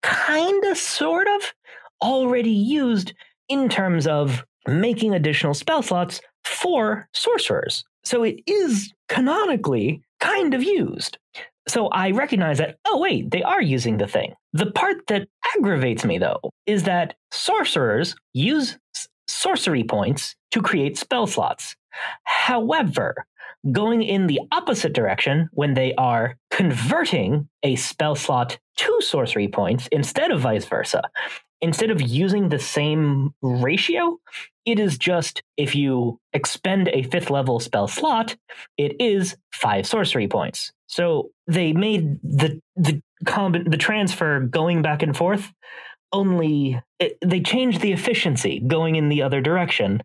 kind 0.03 0.65
of, 0.65 0.77
sort 0.77 1.27
of 1.27 1.53
already 2.01 2.51
used 2.51 3.13
in 3.47 3.69
terms 3.69 4.07
of 4.07 4.43
making 4.67 5.13
additional 5.13 5.53
spell 5.53 5.81
slots 5.81 6.19
for 6.43 7.07
sorcerers. 7.13 7.85
So 8.03 8.23
it 8.23 8.41
is 8.45 8.93
canonically 9.07 10.01
kind 10.19 10.53
of 10.53 10.63
used. 10.63 11.17
So 11.69 11.87
I 11.89 12.09
recognize 12.11 12.57
that, 12.57 12.77
oh, 12.85 12.97
wait, 12.97 13.29
they 13.29 13.43
are 13.43 13.61
using 13.61 13.97
the 13.97 14.07
thing. 14.07 14.33
The 14.53 14.71
part 14.71 15.05
that 15.07 15.27
aggravates 15.55 16.03
me, 16.03 16.17
though, 16.17 16.39
is 16.65 16.83
that 16.83 17.13
sorcerers 17.31 18.15
use 18.33 18.79
sorcery 19.27 19.83
points 19.83 20.35
to 20.49 20.63
create 20.63 20.97
spell 20.97 21.27
slots. 21.27 21.75
However, 22.23 23.23
going 23.71 24.01
in 24.01 24.25
the 24.25 24.39
opposite 24.51 24.93
direction 24.93 25.47
when 25.53 25.75
they 25.75 25.93
are 25.93 26.37
converting 26.49 27.47
a 27.61 27.75
spell 27.75 28.15
slot 28.15 28.57
to 28.77 29.01
sorcery 29.01 29.47
points 29.47 29.87
instead 29.91 30.31
of 30.31 30.41
vice 30.41 30.65
versa, 30.65 31.03
instead 31.61 31.91
of 31.91 32.01
using 32.01 32.49
the 32.49 32.57
same 32.57 33.31
ratio, 33.43 34.17
it 34.65 34.79
is 34.79 34.97
just 34.97 35.43
if 35.55 35.75
you 35.75 36.19
expend 36.33 36.87
a 36.87 37.03
fifth 37.03 37.29
level 37.29 37.59
spell 37.59 37.87
slot, 37.87 38.35
it 38.75 38.99
is 38.99 39.35
five 39.53 39.85
sorcery 39.85 40.27
points. 40.27 40.71
So 40.89 41.29
they 41.47 41.71
made 41.71 42.19
the 42.23 42.59
the 42.75 43.01
comb- 43.25 43.63
the 43.63 43.77
transfer 43.77 44.39
going 44.39 44.81
back 44.81 45.03
and 45.03 45.15
forth 45.15 45.53
only 46.11 46.81
it, 46.99 47.17
they 47.23 47.41
changed 47.41 47.81
the 47.81 47.93
efficiency 47.93 48.59
going 48.59 48.95
in 48.95 49.07
the 49.07 49.21
other 49.21 49.39
direction. 49.39 50.01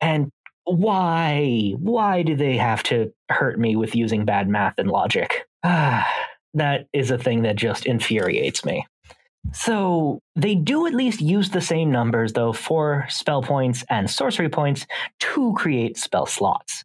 And 0.00 0.30
why 0.64 1.74
why 1.78 2.22
do 2.22 2.36
they 2.36 2.56
have 2.56 2.82
to 2.84 3.12
hurt 3.28 3.58
me 3.60 3.76
with 3.76 3.94
using 3.94 4.24
bad 4.24 4.48
math 4.48 4.78
and 4.78 4.90
logic? 4.90 5.46
Ah, 5.62 6.10
that 6.54 6.86
is 6.94 7.10
a 7.10 7.18
thing 7.18 7.42
that 7.42 7.56
just 7.56 7.84
infuriates 7.84 8.64
me. 8.64 8.86
So 9.52 10.20
they 10.36 10.54
do 10.54 10.86
at 10.86 10.94
least 10.94 11.20
use 11.20 11.50
the 11.50 11.60
same 11.60 11.92
numbers, 11.92 12.32
though, 12.32 12.54
for 12.54 13.04
spell 13.10 13.42
points 13.42 13.84
and 13.90 14.10
sorcery 14.10 14.48
points 14.48 14.86
to 15.20 15.52
create 15.54 15.98
spell 15.98 16.24
slots. 16.24 16.82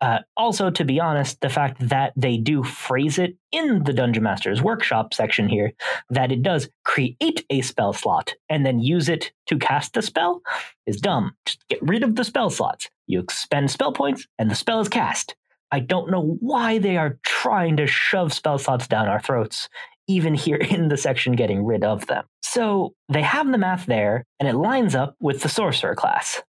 Uh, 0.00 0.18
also, 0.36 0.70
to 0.70 0.84
be 0.84 1.00
honest, 1.00 1.40
the 1.40 1.48
fact 1.48 1.88
that 1.88 2.12
they 2.16 2.36
do 2.36 2.62
phrase 2.62 3.18
it 3.18 3.36
in 3.52 3.84
the 3.84 3.92
Dungeon 3.92 4.22
Master's 4.22 4.60
Workshop 4.60 5.14
section 5.14 5.48
here, 5.48 5.72
that 6.10 6.32
it 6.32 6.42
does 6.42 6.68
create 6.84 7.44
a 7.48 7.62
spell 7.62 7.92
slot 7.92 8.34
and 8.48 8.66
then 8.66 8.80
use 8.80 9.08
it 9.08 9.32
to 9.46 9.58
cast 9.58 9.94
the 9.94 10.02
spell, 10.02 10.42
is 10.86 11.00
dumb. 11.00 11.34
Just 11.46 11.66
get 11.68 11.80
rid 11.82 12.02
of 12.02 12.16
the 12.16 12.24
spell 12.24 12.50
slots. 12.50 12.90
You 13.06 13.20
expend 13.20 13.70
spell 13.70 13.92
points, 13.92 14.26
and 14.38 14.50
the 14.50 14.54
spell 14.54 14.80
is 14.80 14.88
cast. 14.88 15.36
I 15.70 15.80
don't 15.80 16.10
know 16.10 16.36
why 16.40 16.78
they 16.78 16.96
are 16.96 17.18
trying 17.24 17.76
to 17.78 17.86
shove 17.86 18.32
spell 18.32 18.58
slots 18.58 18.86
down 18.86 19.08
our 19.08 19.20
throats 19.20 19.68
even 20.06 20.34
here 20.34 20.56
in 20.70 20.88
the 20.88 20.96
section 20.96 21.34
getting 21.34 21.64
rid 21.64 21.84
of 21.84 22.06
them. 22.06 22.24
So 22.42 22.94
they 23.08 23.22
have 23.22 23.50
the 23.50 23.58
math 23.58 23.86
there, 23.86 24.24
and 24.38 24.48
it 24.48 24.54
lines 24.54 24.94
up 24.94 25.16
with 25.20 25.42
the 25.42 25.48
sorcerer 25.48 25.94
class. 25.94 26.42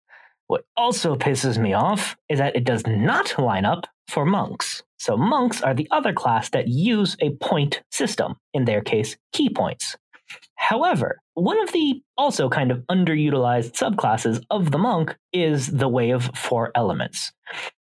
What 0.47 0.65
also 0.77 1.15
pisses 1.17 1.59
me 1.59 1.73
off 1.73 2.17
is 2.29 2.39
that 2.39 2.57
it 2.57 2.65
does 2.65 2.87
not 2.87 3.39
line 3.39 3.65
up 3.65 3.87
for 4.09 4.25
monks. 4.25 4.83
So 4.99 5.17
monks 5.17 5.63
are 5.63 5.75
the 5.75 5.89
other 5.91 6.13
class 6.13 6.51
that 6.51 6.69
use 6.69 7.17
a 7.21 7.31
point 7.37 7.83
system, 7.91 8.37
in 8.53 8.65
their 8.65 8.83
case, 8.83 9.17
ki 9.33 9.49
points. 9.51 9.97
However, 10.57 11.21
one 11.35 11.61
of 11.61 11.73
the 11.73 12.03
also 12.17 12.49
kind 12.49 12.71
of 12.71 12.79
underutilized 12.91 13.73
subclasses 13.73 14.45
of 14.51 14.71
the 14.71 14.79
monk 14.79 15.17
is 15.33 15.67
the 15.67 15.89
way 15.89 16.11
of 16.11 16.31
four 16.37 16.71
elements. 16.75 17.33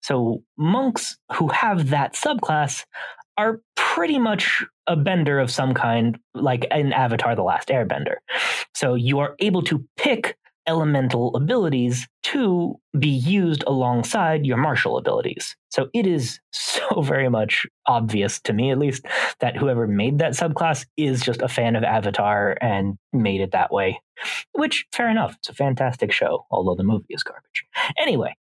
So 0.01 0.43
monks 0.57 1.17
who 1.33 1.47
have 1.49 1.89
that 1.89 2.13
subclass 2.13 2.85
are 3.37 3.61
pretty 3.75 4.19
much 4.19 4.63
a 4.87 4.95
bender 4.95 5.39
of 5.39 5.49
some 5.51 5.73
kind, 5.73 6.17
like 6.33 6.65
in 6.71 6.93
Avatar 6.93 7.35
The 7.35 7.43
Last 7.43 7.69
Airbender. 7.69 8.15
So 8.73 8.95
you 8.95 9.19
are 9.19 9.35
able 9.39 9.63
to 9.63 9.85
pick 9.97 10.37
elemental 10.67 11.35
abilities 11.35 12.07
to 12.23 12.75
be 12.97 13.09
used 13.09 13.63
alongside 13.67 14.45
your 14.45 14.57
martial 14.57 14.97
abilities. 14.97 15.55
So 15.69 15.89
it 15.93 16.07
is 16.07 16.39
so 16.51 17.01
very 17.01 17.29
much 17.29 17.65
obvious 17.85 18.39
to 18.41 18.53
me, 18.53 18.71
at 18.71 18.79
least, 18.79 19.05
that 19.39 19.57
whoever 19.57 19.87
made 19.87 20.19
that 20.19 20.33
subclass 20.33 20.85
is 20.97 21.21
just 21.21 21.41
a 21.41 21.47
fan 21.47 21.75
of 21.75 21.83
Avatar 21.83 22.57
and 22.61 22.97
made 23.13 23.41
it 23.41 23.51
that 23.51 23.71
way. 23.71 24.01
Which, 24.53 24.85
fair 24.91 25.09
enough. 25.09 25.35
It's 25.39 25.49
a 25.49 25.53
fantastic 25.53 26.11
show, 26.11 26.45
although 26.49 26.75
the 26.75 26.83
movie 26.83 27.05
is 27.09 27.23
garbage. 27.23 27.65
Anyway, 27.97 28.35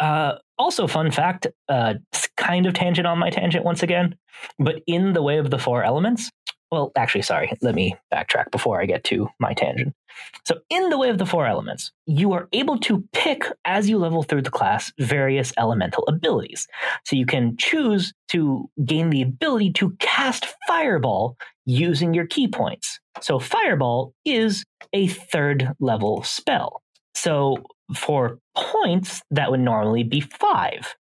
uh, 0.00 0.36
also, 0.58 0.86
fun 0.86 1.10
fact, 1.10 1.46
uh, 1.68 1.94
kind 2.36 2.66
of 2.66 2.74
tangent 2.74 3.06
on 3.06 3.18
my 3.18 3.30
tangent 3.30 3.64
once 3.64 3.82
again, 3.82 4.16
but 4.58 4.82
in 4.86 5.12
the 5.12 5.22
way 5.22 5.38
of 5.38 5.50
the 5.50 5.58
four 5.58 5.84
elements, 5.84 6.30
well, 6.70 6.92
actually, 6.96 7.22
sorry, 7.22 7.52
let 7.62 7.74
me 7.74 7.96
backtrack 8.12 8.50
before 8.50 8.80
I 8.80 8.86
get 8.86 9.02
to 9.04 9.28
my 9.38 9.54
tangent. 9.54 9.94
So, 10.44 10.60
in 10.68 10.90
the 10.90 10.98
way 10.98 11.08
of 11.08 11.18
the 11.18 11.26
four 11.26 11.46
elements, 11.46 11.92
you 12.06 12.32
are 12.32 12.48
able 12.52 12.78
to 12.80 13.04
pick 13.12 13.44
as 13.64 13.88
you 13.88 13.98
level 13.98 14.22
through 14.22 14.42
the 14.42 14.50
class 14.50 14.92
various 14.98 15.52
elemental 15.56 16.04
abilities. 16.06 16.66
So, 17.04 17.16
you 17.16 17.26
can 17.26 17.56
choose 17.56 18.12
to 18.28 18.68
gain 18.84 19.10
the 19.10 19.22
ability 19.22 19.72
to 19.74 19.96
cast 19.98 20.46
Fireball 20.66 21.36
using 21.66 22.14
your 22.14 22.26
ki 22.26 22.48
points. 22.48 23.00
So, 23.20 23.38
Fireball 23.38 24.14
is 24.24 24.64
a 24.92 25.08
third 25.08 25.72
level 25.80 26.22
spell. 26.22 26.82
So, 27.14 27.56
for 27.94 28.38
points, 28.56 29.22
that 29.30 29.50
would 29.50 29.60
normally 29.60 30.04
be 30.04 30.20
five. 30.20 30.94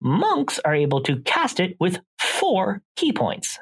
Monks 0.00 0.58
are 0.64 0.74
able 0.74 1.02
to 1.02 1.20
cast 1.20 1.60
it 1.60 1.76
with 1.78 2.00
four 2.18 2.82
ki 2.96 3.12
points. 3.12 3.58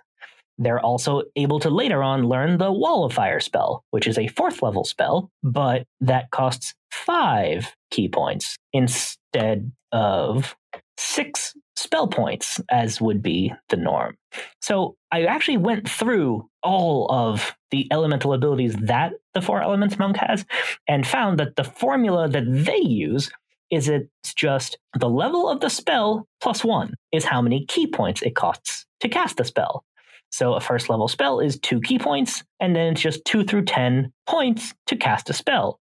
They're 0.62 0.80
also 0.80 1.22
able 1.36 1.60
to 1.60 1.70
later 1.70 2.02
on 2.02 2.28
learn 2.28 2.58
the 2.58 2.72
Wall 2.72 3.04
of 3.04 3.12
Fire 3.12 3.40
spell, 3.40 3.84
which 3.90 4.06
is 4.06 4.18
a 4.18 4.28
fourth 4.28 4.62
level 4.62 4.84
spell, 4.84 5.30
but 5.42 5.86
that 6.00 6.30
costs 6.30 6.74
five 6.90 7.74
ki 7.90 8.08
points 8.08 8.56
instead 8.72 9.72
of 9.92 10.56
six 10.96 11.54
spell 11.76 12.06
points, 12.06 12.60
as 12.70 13.00
would 13.00 13.22
be 13.22 13.52
the 13.68 13.76
norm. 13.76 14.16
So 14.60 14.96
I 15.10 15.24
actually 15.24 15.56
went 15.56 15.88
through 15.88 16.48
all 16.62 17.10
of 17.10 17.54
the 17.70 17.88
elemental 17.90 18.32
abilities 18.32 18.74
that 18.76 19.14
the 19.34 19.42
Four 19.42 19.62
Elements 19.62 19.98
monk 19.98 20.16
has 20.18 20.44
and 20.86 21.06
found 21.06 21.38
that 21.38 21.56
the 21.56 21.64
formula 21.64 22.28
that 22.28 22.44
they 22.46 22.78
use 22.78 23.30
is 23.70 23.88
it's 23.88 24.34
just 24.34 24.78
the 24.98 25.08
level 25.08 25.48
of 25.48 25.60
the 25.60 25.70
spell 25.70 26.28
plus 26.40 26.62
one 26.62 26.94
is 27.10 27.24
how 27.24 27.40
many 27.40 27.64
ki 27.64 27.86
points 27.86 28.22
it 28.22 28.36
costs 28.36 28.86
to 29.00 29.08
cast 29.08 29.38
the 29.38 29.44
spell. 29.44 29.84
So 30.32 30.54
a 30.54 30.60
first 30.60 30.88
level 30.88 31.08
spell 31.08 31.40
is 31.40 31.58
two 31.58 31.80
ki 31.80 31.98
points, 31.98 32.42
and 32.58 32.74
then 32.74 32.92
it's 32.92 33.02
just 33.02 33.24
two 33.24 33.44
through 33.44 33.66
10 33.66 34.12
points 34.26 34.74
to 34.86 34.96
cast 34.96 35.30
a 35.30 35.34
spell. 35.34 35.78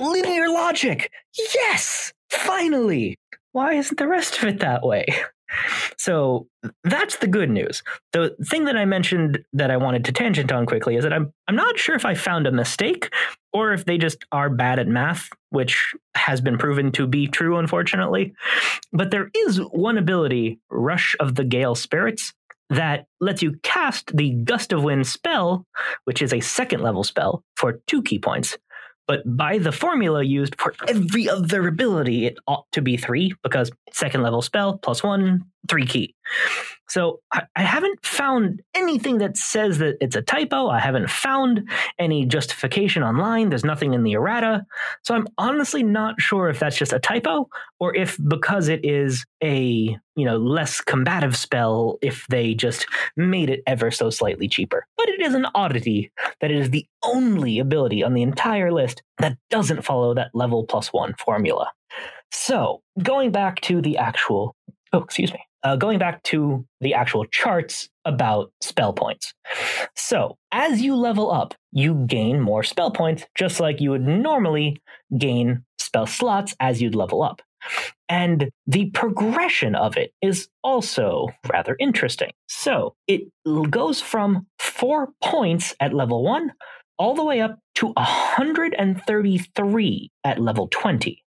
Linear 0.00 0.48
logic! 0.48 1.10
Yes! 1.54 2.12
Finally! 2.28 3.16
Why 3.52 3.74
isn't 3.74 3.98
the 3.98 4.08
rest 4.08 4.38
of 4.38 4.48
it 4.48 4.60
that 4.60 4.84
way? 4.84 5.06
So 5.98 6.48
that's 6.82 7.18
the 7.18 7.26
good 7.28 7.50
news. 7.50 7.82
The 8.12 8.34
thing 8.44 8.64
that 8.64 8.76
I 8.76 8.84
mentioned 8.84 9.44
that 9.52 9.70
I 9.70 9.76
wanted 9.76 10.04
to 10.06 10.12
tangent 10.12 10.50
on 10.50 10.66
quickly 10.66 10.96
is 10.96 11.04
that 11.04 11.12
I'm 11.12 11.32
I'm 11.46 11.54
not 11.54 11.78
sure 11.78 11.94
if 11.94 12.04
I 12.04 12.14
found 12.14 12.46
a 12.46 12.52
mistake 12.52 13.12
or 13.52 13.72
if 13.72 13.84
they 13.84 13.96
just 13.96 14.24
are 14.32 14.50
bad 14.50 14.80
at 14.80 14.88
math, 14.88 15.28
which 15.50 15.94
has 16.16 16.40
been 16.40 16.58
proven 16.58 16.90
to 16.92 17.06
be 17.06 17.28
true 17.28 17.56
unfortunately. 17.56 18.34
But 18.92 19.12
there 19.12 19.30
is 19.34 19.58
one 19.58 19.96
ability, 19.96 20.58
Rush 20.70 21.14
of 21.20 21.36
the 21.36 21.44
Gale 21.44 21.76
Spirits, 21.76 22.34
that 22.74 23.06
lets 23.20 23.42
you 23.42 23.58
cast 23.62 24.16
the 24.16 24.30
Gust 24.30 24.72
of 24.72 24.82
Wind 24.82 25.06
spell, 25.06 25.66
which 26.04 26.22
is 26.22 26.32
a 26.32 26.40
second 26.40 26.82
level 26.82 27.04
spell, 27.04 27.42
for 27.56 27.80
two 27.86 28.02
ki 28.02 28.18
points. 28.18 28.56
But 29.06 29.20
by 29.36 29.58
the 29.58 29.72
formula 29.72 30.22
used 30.22 30.58
for 30.58 30.74
every 30.88 31.28
other 31.28 31.68
ability, 31.68 32.26
it 32.26 32.38
ought 32.46 32.64
to 32.72 32.80
be 32.80 32.96
three 32.96 33.34
because 33.42 33.70
second 33.92 34.22
level 34.22 34.40
spell 34.40 34.78
plus 34.78 35.02
one, 35.02 35.44
three 35.68 35.86
ki. 35.86 36.14
So 36.88 37.20
I, 37.32 37.42
I, 37.56 37.62
haven't 37.62 38.04
found 38.04 38.62
anything 38.74 39.18
that 39.18 39.36
says 39.36 39.78
that 39.78 39.96
it's 40.00 40.16
a 40.16 40.22
typo. 40.22 40.68
I 40.68 40.80
haven't 40.80 41.08
found 41.08 41.68
any 41.98 42.26
justification 42.26 43.02
online. 43.02 43.48
There's 43.48 43.64
nothing 43.64 43.94
in 43.94 44.02
the 44.02 44.12
errata. 44.12 44.66
So 45.02 45.14
I'm 45.14 45.26
honestly 45.38 45.82
not 45.82 46.20
sure 46.20 46.48
if 46.48 46.58
that's 46.58 46.76
just 46.76 46.92
a 46.92 46.98
typo 46.98 47.48
or 47.80 47.94
if 47.94 48.18
because 48.28 48.68
it 48.68 48.84
is 48.84 49.24
a, 49.42 49.96
you 50.14 50.24
know, 50.24 50.36
less 50.36 50.80
combative 50.80 51.36
spell, 51.36 51.98
if 52.02 52.26
they 52.28 52.54
just 52.54 52.86
made 53.16 53.48
it 53.48 53.62
ever 53.66 53.90
so 53.90 54.10
slightly 54.10 54.46
cheaper. 54.46 54.86
But 54.96 55.08
it 55.08 55.22
is 55.22 55.34
an 55.34 55.46
oddity 55.54 56.12
that 56.40 56.50
it 56.50 56.58
is 56.58 56.70
the 56.70 56.86
only 57.02 57.58
ability 57.58 58.02
on 58.04 58.14
the 58.14 58.22
entire 58.22 58.70
list 58.70 59.02
that 59.18 59.38
doesn't 59.48 59.84
follow 59.84 60.14
that 60.14 60.30
level 60.34 60.64
plus 60.64 60.92
one 60.92 61.14
formula. 61.14 61.70
So 62.30 62.82
going 63.02 63.30
back 63.30 63.60
to 63.62 63.80
the 63.80 63.96
actual, 63.96 64.54
oh, 64.92 64.98
excuse 64.98 65.32
me 65.32 65.40
uh, 65.64 65.76
going 65.76 65.98
back 65.98 66.22
to 66.24 66.66
the 66.80 66.94
actual 66.94 67.24
charts 67.24 67.88
about 68.04 68.52
spell 68.60 68.92
points. 68.92 69.32
So, 69.96 70.36
as 70.52 70.82
you 70.82 70.94
level 70.94 71.32
up, 71.32 71.54
you 71.72 72.04
gain 72.06 72.40
more 72.40 72.62
spell 72.62 72.90
points, 72.90 73.24
just 73.34 73.60
like 73.60 73.80
you 73.80 73.90
would 73.90 74.06
normally 74.06 74.82
gain 75.16 75.64
spell 75.78 76.06
slots 76.06 76.54
as 76.60 76.82
you'd 76.82 76.94
level 76.94 77.22
up. 77.22 77.40
And 78.10 78.50
the 78.66 78.90
progression 78.90 79.74
of 79.74 79.96
it 79.96 80.12
is 80.20 80.48
also 80.62 81.28
rather 81.50 81.76
interesting. 81.80 82.32
So, 82.46 82.94
it 83.08 83.22
goes 83.70 84.02
from 84.02 84.46
four 84.58 85.08
points 85.22 85.74
at 85.80 85.94
level 85.94 86.22
one 86.22 86.52
all 86.98 87.14
the 87.14 87.24
way 87.24 87.40
up 87.40 87.58
to 87.76 87.86
133 87.88 90.10
at 90.22 90.40
level 90.40 90.68
20. 90.70 91.23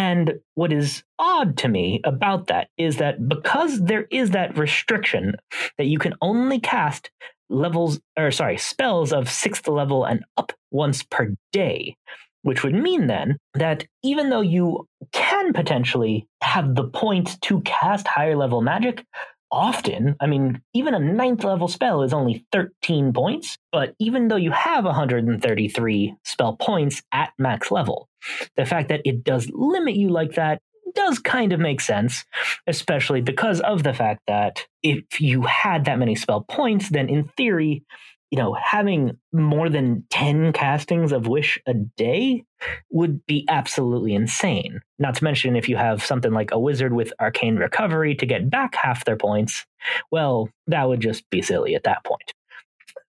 And 0.00 0.40
what 0.54 0.72
is 0.72 1.04
odd 1.18 1.58
to 1.58 1.68
me 1.68 2.00
about 2.04 2.46
that 2.46 2.68
is 2.78 2.96
that 2.96 3.28
because 3.28 3.84
there 3.84 4.06
is 4.10 4.30
that 4.30 4.56
restriction 4.56 5.34
that 5.76 5.88
you 5.88 5.98
can 5.98 6.14
only 6.22 6.58
cast 6.58 7.10
levels, 7.50 8.00
or 8.18 8.30
sorry, 8.30 8.56
spells 8.56 9.12
of 9.12 9.28
sixth 9.28 9.68
level 9.68 10.06
and 10.06 10.24
up 10.38 10.54
once 10.70 11.02
per 11.02 11.34
day, 11.52 11.96
which 12.40 12.64
would 12.64 12.72
mean 12.72 13.08
then 13.08 13.36
that 13.52 13.84
even 14.02 14.30
though 14.30 14.40
you 14.40 14.88
can 15.12 15.52
potentially 15.52 16.26
have 16.42 16.76
the 16.76 16.88
points 16.88 17.36
to 17.40 17.60
cast 17.60 18.08
higher 18.08 18.36
level 18.36 18.62
magic, 18.62 19.04
often, 19.52 20.16
I 20.20 20.26
mean, 20.26 20.62
even 20.74 20.94
a 20.94 20.98
ninth 20.98 21.44
level 21.44 21.68
spell 21.68 22.02
is 22.02 22.12
only 22.12 22.44
13 22.52 23.12
points, 23.12 23.58
but 23.72 23.94
even 23.98 24.28
though 24.28 24.36
you 24.36 24.50
have 24.52 24.84
133 24.84 26.14
spell 26.24 26.56
points 26.56 27.02
at 27.12 27.32
max 27.38 27.70
level, 27.70 28.08
the 28.56 28.66
fact 28.66 28.88
that 28.88 29.02
it 29.04 29.24
does 29.24 29.50
limit 29.52 29.96
you 29.96 30.08
like 30.08 30.34
that 30.34 30.60
does 30.94 31.18
kind 31.18 31.52
of 31.52 31.60
make 31.60 31.80
sense, 31.80 32.24
especially 32.66 33.20
because 33.20 33.60
of 33.60 33.82
the 33.82 33.94
fact 33.94 34.22
that 34.26 34.66
if 34.82 35.20
you 35.20 35.42
had 35.42 35.84
that 35.84 35.98
many 35.98 36.14
spell 36.14 36.42
points, 36.42 36.88
then 36.88 37.08
in 37.08 37.28
theory, 37.36 37.84
you 38.30 38.38
know, 38.38 38.54
having 38.54 39.18
more 39.32 39.68
than 39.68 40.04
10 40.10 40.52
castings 40.52 41.12
of 41.12 41.26
Wish 41.26 41.58
a 41.66 41.74
day 41.74 42.44
would 42.90 43.26
be 43.26 43.44
absolutely 43.48 44.14
insane. 44.14 44.80
Not 44.98 45.16
to 45.16 45.24
mention, 45.24 45.56
if 45.56 45.68
you 45.68 45.76
have 45.76 46.04
something 46.04 46.32
like 46.32 46.52
a 46.52 46.58
wizard 46.58 46.92
with 46.92 47.12
arcane 47.20 47.56
recovery 47.56 48.14
to 48.14 48.26
get 48.26 48.48
back 48.48 48.76
half 48.76 49.04
their 49.04 49.16
points, 49.16 49.66
well, 50.12 50.48
that 50.68 50.88
would 50.88 51.00
just 51.00 51.28
be 51.30 51.42
silly 51.42 51.74
at 51.74 51.84
that 51.84 52.04
point. 52.04 52.32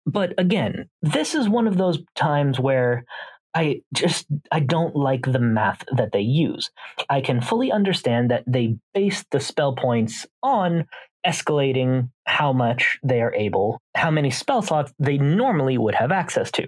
But 0.06 0.34
again, 0.38 0.90
this 1.02 1.36
is 1.36 1.50
one 1.50 1.68
of 1.68 1.78
those 1.78 2.00
times 2.16 2.60
where 2.60 3.06
I 3.54 3.82
just 3.94 4.28
I 4.52 4.60
don't 4.60 4.96
like 4.96 5.26
the 5.26 5.40
math 5.40 5.84
that 5.96 6.12
they 6.12 6.22
use. 6.22 6.70
I 7.10 7.22
can 7.22 7.42
fully 7.42 7.72
understand 7.72 8.32
that 8.32 8.44
they 8.48 8.78
base 8.94 9.26
the 9.32 9.40
spell 9.40 9.76
points 9.76 10.26
on 10.44 10.86
escalating 11.26 12.10
how 12.26 12.54
much 12.54 12.98
they 13.04 13.22
are 13.22 13.34
able, 13.34 13.82
how 13.96 14.12
many 14.12 14.32
spell 14.32 14.62
slots 14.62 14.94
they 15.00 15.18
normally 15.18 15.78
would 15.78 15.96
have 15.96 16.12
access 16.12 16.52
to. 16.52 16.68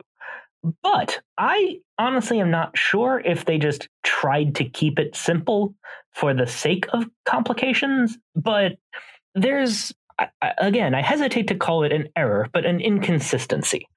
But 0.83 1.19
I 1.37 1.79
honestly 1.97 2.39
am 2.39 2.51
not 2.51 2.77
sure 2.77 3.21
if 3.23 3.45
they 3.45 3.57
just 3.57 3.87
tried 4.03 4.55
to 4.55 4.65
keep 4.65 4.99
it 4.99 5.15
simple 5.15 5.73
for 6.13 6.33
the 6.33 6.45
sake 6.45 6.85
of 6.93 7.05
complications. 7.25 8.17
But 8.35 8.73
there's, 9.33 9.93
again, 10.59 10.93
I 10.93 11.01
hesitate 11.01 11.47
to 11.47 11.55
call 11.55 11.83
it 11.83 11.91
an 11.91 12.09
error, 12.15 12.47
but 12.53 12.65
an 12.65 12.79
inconsistency. 12.79 13.87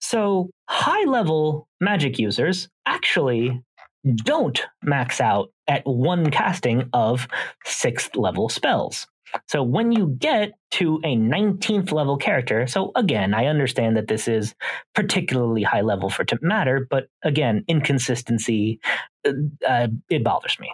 So 0.00 0.50
high 0.68 1.04
level 1.04 1.68
magic 1.80 2.18
users 2.18 2.68
actually 2.86 3.62
don't 4.14 4.62
max 4.82 5.20
out 5.20 5.50
at 5.66 5.82
one 5.84 6.30
casting 6.30 6.88
of 6.92 7.26
sixth 7.64 8.16
level 8.16 8.48
spells. 8.48 9.06
So 9.48 9.62
when 9.62 9.92
you 9.92 10.08
get 10.18 10.52
to 10.72 11.00
a 11.04 11.16
19th 11.16 11.92
level 11.92 12.16
character, 12.16 12.66
so 12.66 12.92
again, 12.94 13.34
I 13.34 13.46
understand 13.46 13.96
that 13.96 14.08
this 14.08 14.28
is 14.28 14.54
particularly 14.94 15.62
high 15.62 15.80
level 15.80 16.10
for 16.10 16.24
to 16.24 16.38
matter, 16.42 16.86
but 16.88 17.08
again, 17.22 17.64
inconsistency, 17.68 18.80
uh, 19.26 19.32
uh 19.66 19.88
it 20.08 20.24
bothers 20.24 20.58
me. 20.60 20.70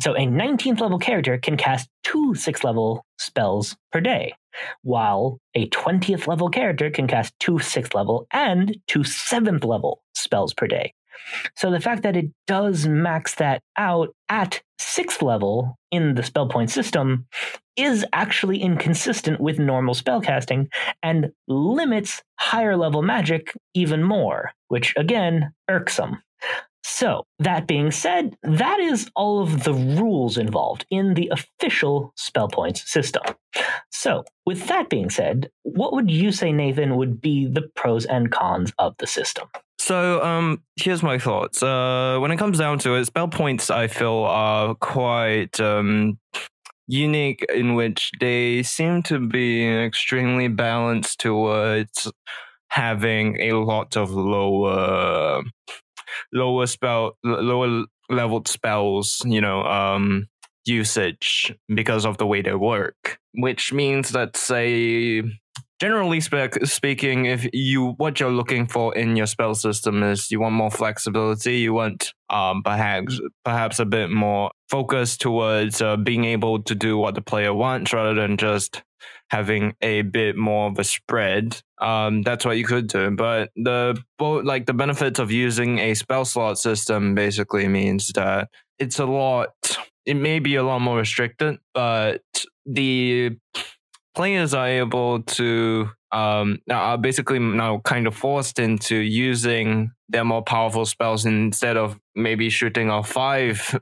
So 0.00 0.14
a 0.14 0.26
19th 0.26 0.80
level 0.80 0.98
character 0.98 1.38
can 1.38 1.56
cast 1.56 1.88
two 2.02 2.34
6th 2.34 2.64
level 2.64 3.04
spells 3.18 3.76
per 3.92 4.00
day, 4.00 4.34
while 4.82 5.38
a 5.54 5.68
20th 5.68 6.26
level 6.26 6.48
character 6.48 6.90
can 6.90 7.06
cast 7.06 7.32
two 7.38 7.54
6th 7.54 7.94
level 7.94 8.26
and 8.32 8.76
two 8.88 9.00
7th 9.00 9.64
level 9.64 10.02
spells 10.14 10.52
per 10.52 10.66
day. 10.66 10.92
So 11.56 11.70
the 11.70 11.80
fact 11.80 12.02
that 12.02 12.16
it 12.16 12.30
does 12.46 12.86
max 12.86 13.36
that 13.36 13.62
out 13.76 14.14
at 14.28 14.62
sixth 14.78 15.22
level 15.22 15.78
in 15.90 16.14
the 16.14 16.22
spell 16.22 16.48
point 16.48 16.70
system 16.70 17.26
is 17.76 18.04
actually 18.12 18.60
inconsistent 18.60 19.40
with 19.40 19.58
normal 19.58 19.94
spellcasting 19.94 20.68
and 21.02 21.32
limits 21.48 22.22
higher 22.38 22.76
level 22.76 23.02
magic 23.02 23.52
even 23.74 24.02
more, 24.02 24.52
which 24.68 24.94
again, 24.96 25.52
irksome. 25.68 26.22
So, 26.86 27.24
that 27.38 27.66
being 27.66 27.90
said, 27.90 28.36
that 28.42 28.78
is 28.78 29.10
all 29.16 29.40
of 29.40 29.64
the 29.64 29.72
rules 29.72 30.36
involved 30.36 30.84
in 30.90 31.14
the 31.14 31.32
official 31.32 32.12
spell 32.14 32.46
points 32.46 32.88
system. 32.90 33.22
So, 33.90 34.24
with 34.44 34.66
that 34.68 34.90
being 34.90 35.08
said, 35.08 35.50
what 35.62 35.94
would 35.94 36.10
you 36.10 36.30
say, 36.30 36.52
Nathan, 36.52 36.96
would 36.96 37.22
be 37.22 37.46
the 37.46 37.62
pros 37.74 38.04
and 38.04 38.30
cons 38.30 38.70
of 38.78 38.94
the 38.98 39.06
system? 39.06 39.48
So, 39.78 40.22
um, 40.22 40.62
here's 40.76 41.02
my 41.02 41.18
thoughts. 41.18 41.62
Uh, 41.62 42.18
when 42.20 42.30
it 42.30 42.36
comes 42.36 42.58
down 42.58 42.78
to 42.80 42.96
it, 42.96 43.06
spell 43.06 43.28
points 43.28 43.70
I 43.70 43.86
feel 43.86 44.24
are 44.24 44.74
quite 44.74 45.58
um, 45.60 46.18
unique 46.86 47.44
in 47.54 47.74
which 47.74 48.10
they 48.20 48.62
seem 48.62 49.02
to 49.04 49.18
be 49.18 49.66
extremely 49.66 50.48
balanced 50.48 51.20
towards 51.20 52.10
having 52.68 53.40
a 53.40 53.52
lot 53.52 53.96
of 53.96 54.10
lower 54.10 55.42
lower 56.32 56.66
spell 56.66 57.16
lower 57.24 57.84
leveled 58.10 58.48
spells 58.48 59.22
you 59.26 59.40
know 59.40 59.62
um 59.64 60.26
usage 60.66 61.54
because 61.74 62.04
of 62.06 62.18
the 62.18 62.26
way 62.26 62.42
they 62.42 62.54
work 62.54 63.18
which 63.34 63.72
means 63.72 64.10
that 64.10 64.36
say 64.36 65.22
generally 65.80 66.20
spe- 66.20 66.64
speaking 66.64 67.26
if 67.26 67.46
you 67.52 67.90
what 67.96 68.20
you're 68.20 68.30
looking 68.30 68.66
for 68.66 68.94
in 68.94 69.16
your 69.16 69.26
spell 69.26 69.54
system 69.54 70.02
is 70.02 70.30
you 70.30 70.40
want 70.40 70.54
more 70.54 70.70
flexibility 70.70 71.58
you 71.58 71.72
want 71.72 72.12
um 72.30 72.62
perhaps 72.62 73.20
perhaps 73.44 73.78
a 73.78 73.84
bit 73.84 74.10
more 74.10 74.50
focus 74.68 75.16
towards 75.16 75.82
uh, 75.82 75.96
being 75.96 76.24
able 76.24 76.62
to 76.62 76.74
do 76.74 76.96
what 76.96 77.14
the 77.14 77.20
player 77.20 77.52
wants 77.52 77.92
rather 77.92 78.14
than 78.14 78.36
just 78.36 78.82
having 79.30 79.74
a 79.80 80.02
bit 80.02 80.36
more 80.36 80.70
of 80.70 80.78
a 80.78 80.84
spread. 80.84 81.60
Um 81.80 82.22
that's 82.22 82.44
what 82.44 82.56
you 82.56 82.64
could 82.64 82.86
do 82.86 83.10
but 83.10 83.50
the 83.56 84.00
both 84.18 84.44
like 84.44 84.66
the 84.66 84.74
benefits 84.74 85.18
of 85.18 85.30
using 85.30 85.78
a 85.78 85.94
spell 85.94 86.24
slot 86.24 86.58
system 86.58 87.14
basically 87.14 87.68
means 87.68 88.08
that 88.14 88.48
it's 88.78 88.98
a 88.98 89.06
lot 89.06 89.50
it 90.06 90.14
may 90.14 90.38
be 90.38 90.54
a 90.56 90.62
lot 90.62 90.80
more 90.80 90.98
restricted 90.98 91.58
but 91.74 92.22
the 92.66 93.36
players 94.14 94.54
are 94.54 94.68
able 94.68 95.22
to 95.22 95.88
um, 96.12 96.58
are 96.70 96.96
basically 96.96 97.38
now 97.40 97.80
kind 97.84 98.06
of 98.06 98.14
forced 98.14 98.58
into 98.58 98.96
using 98.96 99.90
their 100.08 100.24
more 100.24 100.42
powerful 100.42 100.86
spells 100.86 101.26
instead 101.26 101.76
of 101.76 101.98
maybe 102.14 102.50
shooting 102.50 102.90
off 102.90 103.10
five 103.10 103.78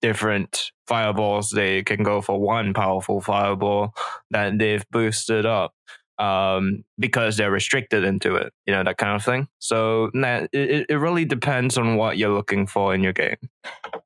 different 0.00 0.70
fireballs. 0.86 1.50
They 1.50 1.82
can 1.82 2.02
go 2.02 2.20
for 2.20 2.40
one 2.40 2.74
powerful 2.74 3.20
fireball 3.20 3.94
that 4.30 4.58
they've 4.58 4.84
boosted 4.90 5.46
up 5.46 5.74
um, 6.22 6.84
because 7.00 7.36
they're 7.36 7.50
restricted 7.50 8.04
into 8.04 8.36
it, 8.36 8.52
you 8.64 8.72
know, 8.72 8.84
that 8.84 8.96
kind 8.96 9.16
of 9.16 9.24
thing. 9.24 9.48
So 9.58 10.08
nah, 10.14 10.46
it, 10.52 10.86
it 10.88 10.94
really 10.94 11.24
depends 11.24 11.76
on 11.76 11.96
what 11.96 12.16
you're 12.16 12.32
looking 12.32 12.68
for 12.68 12.94
in 12.94 13.02
your 13.02 13.12
game. 13.12 13.36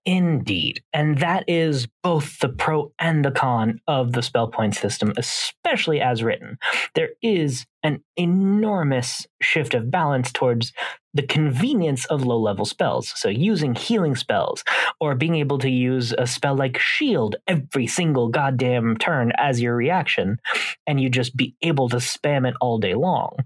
Indeed. 0.07 0.83
And 0.95 1.19
that 1.19 1.45
is 1.47 1.87
both 2.03 2.39
the 2.39 2.49
pro 2.49 2.91
and 2.99 3.23
the 3.23 3.31
con 3.31 3.81
of 3.87 4.13
the 4.13 4.23
spell 4.23 4.49
point 4.49 4.75
system, 4.75 5.13
especially 5.19 6.01
as 6.01 6.23
written. 6.23 6.57
There 6.95 7.11
is 7.21 7.67
an 7.87 8.03
enormous 8.17 9.29
shift 9.41 9.73
of 9.73 9.93
balance 9.93 10.33
towards 10.33 10.73
the 11.15 11.23
convenience 11.23 12.05
of 12.07 12.27
low 12.27 12.37
level 12.37 12.65
spells. 12.65 13.13
So, 13.15 13.29
using 13.29 13.77
healing 13.77 14.17
spells 14.17 14.65
or 15.01 15.15
being 15.15 15.37
able 15.37 15.59
to 15.59 15.71
use 15.71 16.13
a 16.19 16.27
spell 16.27 16.57
like 16.57 16.79
Shield 16.79 17.37
every 17.47 17.87
single 17.87 18.29
goddamn 18.29 18.97
turn 18.97 19.31
as 19.39 19.63
your 19.63 19.77
reaction, 19.77 20.41
and 20.89 21.01
you 21.01 21.09
just 21.09 21.37
be 21.37 21.55
able 21.63 21.89
to 21.91 21.99
spam 21.99 22.47
it 22.47 22.55
all 22.61 22.79
day 22.79 22.95
long. 22.95 23.37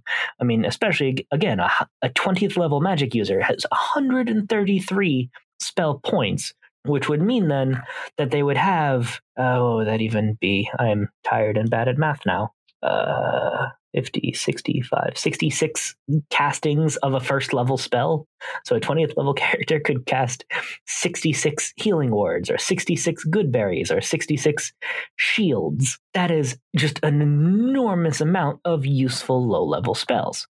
I 0.41 0.45
mean, 0.45 0.65
especially 0.65 1.27
again, 1.31 1.61
a, 1.61 1.71
a 2.01 2.09
20th 2.09 2.57
level 2.57 2.81
magic 2.81 3.15
user 3.15 3.43
has 3.43 3.67
133 3.69 5.31
spell 5.61 6.01
points, 6.03 6.55
which 6.87 7.11
would 7.11 7.21
mean 7.21 7.49
then 7.49 7.83
that 8.17 8.31
they 8.31 8.43
would 8.43 8.57
have, 8.57 9.21
oh, 9.37 9.85
that 9.85 10.01
even 10.01 10.39
be, 10.41 10.71
I'm 10.79 11.11
tired 11.25 11.59
and 11.59 11.69
bad 11.69 11.89
at 11.89 11.99
math 11.99 12.25
now. 12.25 12.55
Uh, 12.83 13.69
50, 13.95 14.33
65, 14.33 15.13
66 15.17 15.95
castings 16.31 16.97
of 16.97 17.15
a 17.15 17.21
first 17.21 17.53
level 17.53 17.77
spell. 17.77 18.27
So 18.65 18.77
a 18.77 18.81
20th 18.81 19.17
level 19.17 19.35
character 19.35 19.81
could 19.81 20.07
cast 20.07 20.45
66 20.87 21.73
healing 21.77 22.11
words 22.11 22.51
or 22.51 22.59
66 22.59 23.25
good 23.25 23.51
berries 23.53 23.91
or 23.91 24.01
66 24.01 24.73
shields. 25.17 25.99
That 26.15 26.31
is 26.31 26.59
just 26.77 27.01
an 27.03 27.21
enormous 27.21 28.21
amount 28.21 28.61
of 28.65 28.87
useful 28.87 29.47
low 29.47 29.65
level 29.65 29.95
spells. 29.95 30.47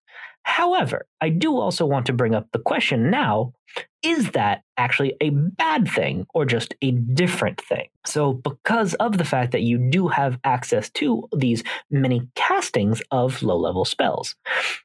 However, 0.46 1.08
I 1.22 1.30
do 1.30 1.58
also 1.58 1.86
want 1.86 2.06
to 2.06 2.14
bring 2.14 2.36
up 2.36 2.48
the 2.54 2.60
question 2.60 3.10
now 3.10 3.54
is 4.04 4.32
that 4.32 4.62
actually 4.78 5.16
a 5.20 5.32
bad 5.32 5.88
thing 5.90 6.28
or 6.34 6.46
just 6.46 6.76
a 6.82 6.92
different 6.92 7.60
thing? 7.60 7.88
So, 8.06 8.34
because 8.34 8.94
of 8.96 9.18
the 9.18 9.26
fact 9.26 9.52
that 9.52 9.64
you 9.64 9.78
do 9.90 10.08
have 10.08 10.40
access 10.44 10.90
to 10.92 11.28
these 11.36 11.64
many 11.90 12.30
castings 12.36 13.02
of 13.12 13.42
low 13.42 13.58
level 13.58 13.84
spells, 13.84 14.36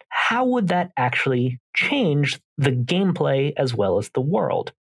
how 0.08 0.46
would 0.46 0.68
that 0.68 0.90
actually 0.96 1.60
change 1.76 2.40
the 2.56 2.72
gameplay 2.72 3.52
as 3.56 3.74
well 3.74 3.98
as 3.98 4.08
the 4.10 4.22
world? 4.22 4.72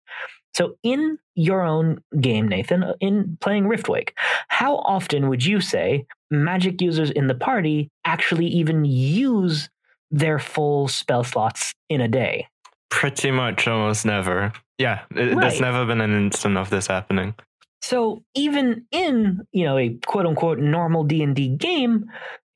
So, 0.54 0.76
in 0.82 1.18
your 1.34 1.62
own 1.62 2.00
game, 2.20 2.48
Nathan, 2.48 2.82
uh, 2.84 2.94
in 3.00 3.36
playing 3.40 3.64
Riftwake, 3.64 4.10
how 4.48 4.76
often 4.76 5.28
would 5.28 5.44
you 5.44 5.60
say 5.60 6.06
magic 6.30 6.80
users 6.80 7.10
in 7.10 7.26
the 7.26 7.34
party 7.34 7.90
actually 8.04 8.46
even 8.46 8.84
use 8.84 9.68
their 10.10 10.38
full 10.38 10.88
spell 10.88 11.24
slots 11.24 11.74
in 11.88 12.00
a 12.00 12.08
day. 12.08 12.46
Pretty 12.90 13.30
much 13.30 13.68
almost 13.68 14.06
never. 14.06 14.52
Yeah, 14.78 15.02
it, 15.14 15.34
right. 15.34 15.40
there's 15.40 15.60
never 15.60 15.84
been 15.84 16.00
an 16.00 16.14
instant 16.14 16.56
of 16.56 16.70
this 16.70 16.86
happening. 16.86 17.34
So 17.82 18.22
even 18.34 18.86
in, 18.90 19.46
you 19.52 19.64
know, 19.64 19.78
a 19.78 19.90
quote 20.06 20.26
unquote 20.26 20.58
normal 20.58 21.04
D&D 21.04 21.56
game, 21.56 22.06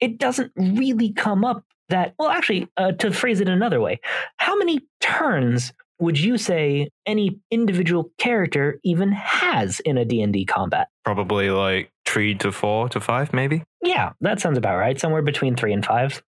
it 0.00 0.18
doesn't 0.18 0.52
really 0.56 1.12
come 1.12 1.44
up 1.44 1.64
that 1.92 2.14
well 2.18 2.30
actually 2.30 2.68
uh, 2.76 2.92
to 2.92 3.12
phrase 3.12 3.40
it 3.40 3.48
another 3.48 3.80
way, 3.80 4.00
how 4.38 4.56
many 4.56 4.80
turns 5.00 5.72
would 6.00 6.18
you 6.18 6.36
say 6.36 6.88
any 7.06 7.38
individual 7.50 8.10
character 8.18 8.80
even 8.82 9.12
has 9.12 9.78
in 9.80 9.96
a 9.96 10.04
D&D 10.04 10.46
combat? 10.46 10.88
Probably 11.04 11.50
like 11.50 11.91
3 12.12 12.35
to 12.37 12.53
4 12.53 12.90
to 12.90 13.01
5 13.01 13.33
maybe. 13.33 13.62
Yeah, 13.83 14.12
that 14.20 14.40
sounds 14.40 14.59
about 14.59 14.77
right. 14.77 15.01
Somewhere 15.01 15.22
between 15.22 15.57
3 15.57 15.72
and 15.72 15.85
5. 15.85 16.22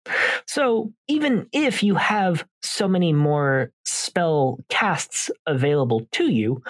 So, 0.47 0.92
even 1.09 1.47
if 1.53 1.83
you 1.83 1.94
have 1.97 2.44
so 2.62 2.88
many 2.88 3.12
more 3.12 3.70
spell 3.85 4.59
casts 4.70 5.31
available 5.47 6.07
to 6.12 6.31
you, 6.31 6.62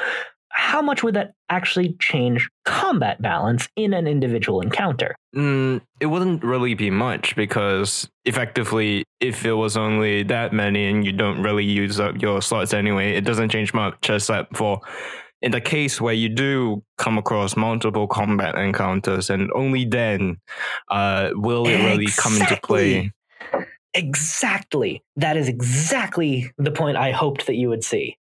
how 0.50 0.80
much 0.80 1.02
would 1.02 1.14
that 1.14 1.34
actually 1.50 1.94
change 2.00 2.48
combat 2.64 3.20
balance 3.20 3.68
in 3.76 3.92
an 3.92 4.06
individual 4.06 4.60
encounter? 4.60 5.16
Mm, 5.34 5.80
it 6.00 6.06
wouldn't 6.06 6.44
really 6.44 6.74
be 6.74 6.90
much 6.90 7.34
because 7.34 8.08
effectively, 8.24 9.04
if 9.20 9.44
it 9.44 9.54
was 9.54 9.76
only 9.76 10.22
that 10.24 10.52
many 10.52 10.86
and 10.86 11.04
you 11.04 11.12
don't 11.12 11.42
really 11.42 11.64
use 11.64 11.98
up 11.98 12.20
your 12.20 12.40
slots 12.40 12.72
anyway, 12.72 13.14
it 13.14 13.24
doesn't 13.24 13.48
change 13.48 13.74
much 13.74 14.08
except 14.08 14.56
for 14.56 14.80
in 15.44 15.52
the 15.52 15.60
case 15.60 16.00
where 16.00 16.14
you 16.14 16.30
do 16.30 16.82
come 16.96 17.18
across 17.18 17.54
multiple 17.54 18.08
combat 18.08 18.54
encounters 18.54 19.28
and 19.28 19.50
only 19.54 19.84
then 19.84 20.38
uh, 20.90 21.28
will 21.34 21.66
it 21.66 21.76
really 21.84 22.08
come 22.16 22.34
into 22.34 22.58
play 22.62 23.12
Exactly. 23.96 25.04
That 25.14 25.36
is 25.36 25.46
exactly 25.46 26.50
the 26.58 26.72
point 26.72 26.96
I 26.96 27.12
hoped 27.12 27.46
that 27.46 27.54
you 27.54 27.68
would 27.68 27.84
see. 27.84 28.18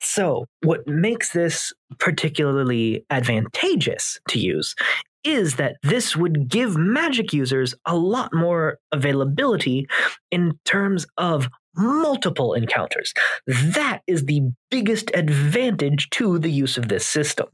So, 0.00 0.46
what 0.64 0.88
makes 0.88 1.30
this 1.30 1.72
particularly 2.00 3.06
advantageous 3.10 4.18
to 4.30 4.40
use 4.40 4.74
is 5.22 5.54
that 5.56 5.76
this 5.84 6.16
would 6.16 6.48
give 6.48 6.76
magic 6.76 7.32
users 7.32 7.76
a 7.86 7.96
lot 7.96 8.34
more 8.34 8.78
availability 8.90 9.86
in 10.32 10.58
terms 10.64 11.06
of 11.16 11.48
multiple 11.76 12.54
encounters. 12.54 13.12
That 13.46 14.00
is 14.06 14.24
the 14.24 14.42
biggest 14.70 15.10
advantage 15.14 16.10
to 16.10 16.38
the 16.38 16.50
use 16.50 16.76
of 16.76 16.88
this 16.88 17.06
system, 17.06 17.48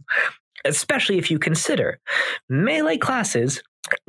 especially 0.64 1.18
if 1.18 1.30
you 1.30 1.38
consider 1.38 2.00
melee 2.48 2.98
classes 2.98 3.62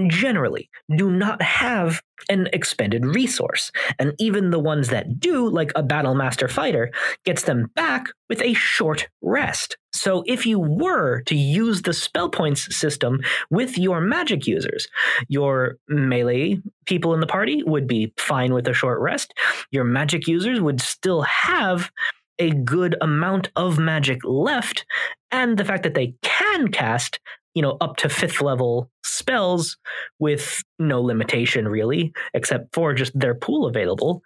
generally 0.08 0.70
do 0.96 1.10
not 1.10 1.42
have 1.42 2.02
an 2.30 2.48
expended 2.54 3.06
resource. 3.06 3.72
And 3.98 4.14
even 4.20 4.52
the 4.52 4.60
ones 4.60 4.90
that 4.90 5.20
do, 5.20 5.50
like 5.50 5.72
a 5.76 5.84
Battle 5.84 6.16
Master 6.16 6.48
fighter, 6.48 6.92
gets 7.26 7.44
them 7.44 7.72
back 7.76 8.08
with 8.30 8.42
a 8.42 8.54
short 8.54 9.08
rest. 9.22 9.78
So 9.94 10.24
if 10.28 10.46
you 10.46 10.60
were 10.60 11.22
to 11.24 11.36
use 11.36 11.82
the 11.82 11.94
spell 11.94 12.30
points 12.30 12.76
system 12.76 13.20
with 13.50 13.78
your 13.78 14.02
magic 14.02 14.48
users, 14.48 14.88
your 15.28 15.78
melee 15.88 16.62
people 16.86 17.14
in 17.14 17.20
the 17.20 17.28
party 17.28 17.64
would 17.64 17.88
be 17.88 18.14
fine 18.18 18.54
with 18.54 18.68
a 18.68 18.74
short 18.74 19.00
rest. 19.00 19.34
Your 19.72 19.84
magic 19.84 20.28
users 20.28 20.62
would 20.62 20.82
still 20.82 21.22
have 21.22 21.92
a 22.40 22.50
good 22.52 22.96
amount 23.02 23.52
of 23.56 23.78
magic 23.78 24.20
left, 24.24 24.86
and 25.30 25.58
the 25.58 25.66
fact 25.66 25.84
that 25.84 25.94
they 25.94 26.16
can 26.24 26.70
cast 26.70 27.20
you 27.54 27.62
know, 27.62 27.78
up 27.82 27.98
to 27.98 28.10
fifth 28.10 28.42
level 28.42 28.90
spells 29.04 29.78
with 30.20 30.62
no 30.80 31.02
limitation 31.02 31.68
really, 31.68 32.14
except 32.34 32.74
for 32.74 32.94
just 32.94 33.18
their 33.18 33.36
pool 33.36 33.66
available, 33.66 34.22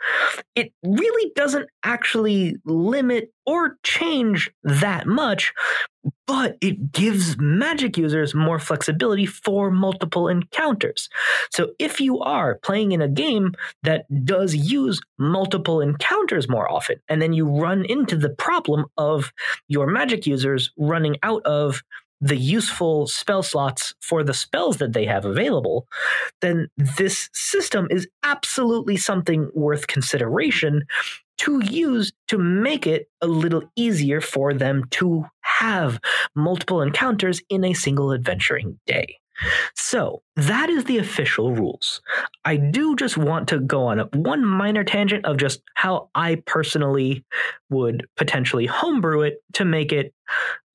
it 0.56 0.72
really 0.84 1.32
doesn't 1.36 1.68
actually 1.84 2.56
limit 2.66 3.32
or 3.46 3.78
change 3.84 4.50
that 4.64 5.06
much, 5.06 5.54
but 6.28 6.58
it 6.62 6.92
gives 6.92 7.38
magic 7.38 7.98
users 7.98 8.34
more 8.34 8.60
flexibility 8.60 9.26
for 9.26 9.70
multiple 9.70 10.28
encounters. 10.28 11.10
So 11.52 11.72
if 11.80 12.00
you 12.00 12.20
are 12.20 12.60
playing 12.64 12.92
in 12.92 13.02
a 13.02 13.08
game 13.08 13.54
that 13.84 14.06
does 14.26 14.56
use 14.56 15.00
multiple 15.18 15.82
encounters 15.82 16.50
more 16.50 16.72
often, 16.72 16.98
and 17.08 17.22
then 17.22 17.34
you 17.34 17.48
run 17.48 17.86
into 17.86 18.16
the 18.18 18.30
problem 18.30 18.86
of 18.98 19.32
your 19.68 19.88
magic 19.88 20.26
users 20.26 20.72
running 20.78 21.18
out 21.24 21.44
of 21.46 21.84
the 22.22 22.38
useful 22.38 23.08
spell 23.08 23.44
slots 23.44 23.94
for 24.02 24.24
the 24.24 24.34
spells 24.34 24.78
that 24.78 24.94
they 24.94 25.06
have 25.06 25.26
available, 25.26 25.88
then 26.42 26.68
this 26.78 27.30
system 27.34 27.88
is 27.90 28.08
absolutely 28.24 28.98
something 28.98 29.50
worth 29.54 29.88
consideration 29.88 30.84
to 31.38 31.62
use 31.66 32.14
to 32.30 32.38
make 32.38 32.88
it 32.88 33.10
a 33.22 33.28
little 33.28 33.64
easier 33.76 34.22
for 34.22 34.54
them 34.54 34.86
to 34.92 35.26
have 35.42 36.00
multiple 36.36 36.82
encounters 36.82 37.42
in 37.50 37.64
a 37.66 37.74
single 37.74 38.14
adventuring 38.14 38.80
day. 38.86 39.18
So 39.76 40.22
that 40.38 40.70
is 40.70 40.86
the 40.86 40.98
official 40.98 41.54
rules. 41.54 42.02
I 42.46 42.56
do 42.56 42.96
just 42.96 43.18
want 43.18 43.50
to 43.50 43.60
go 43.60 43.88
on 43.88 44.00
one 44.14 44.46
minor 44.46 44.84
tangent 44.84 45.26
of 45.26 45.38
just 45.38 45.62
how 45.74 46.10
I 46.16 46.36
personally 46.46 47.26
would 47.70 48.08
potentially 48.16 48.66
homebrew 48.66 49.22
it 49.24 49.44
to 49.54 49.66
make 49.66 49.92
it 49.92 50.14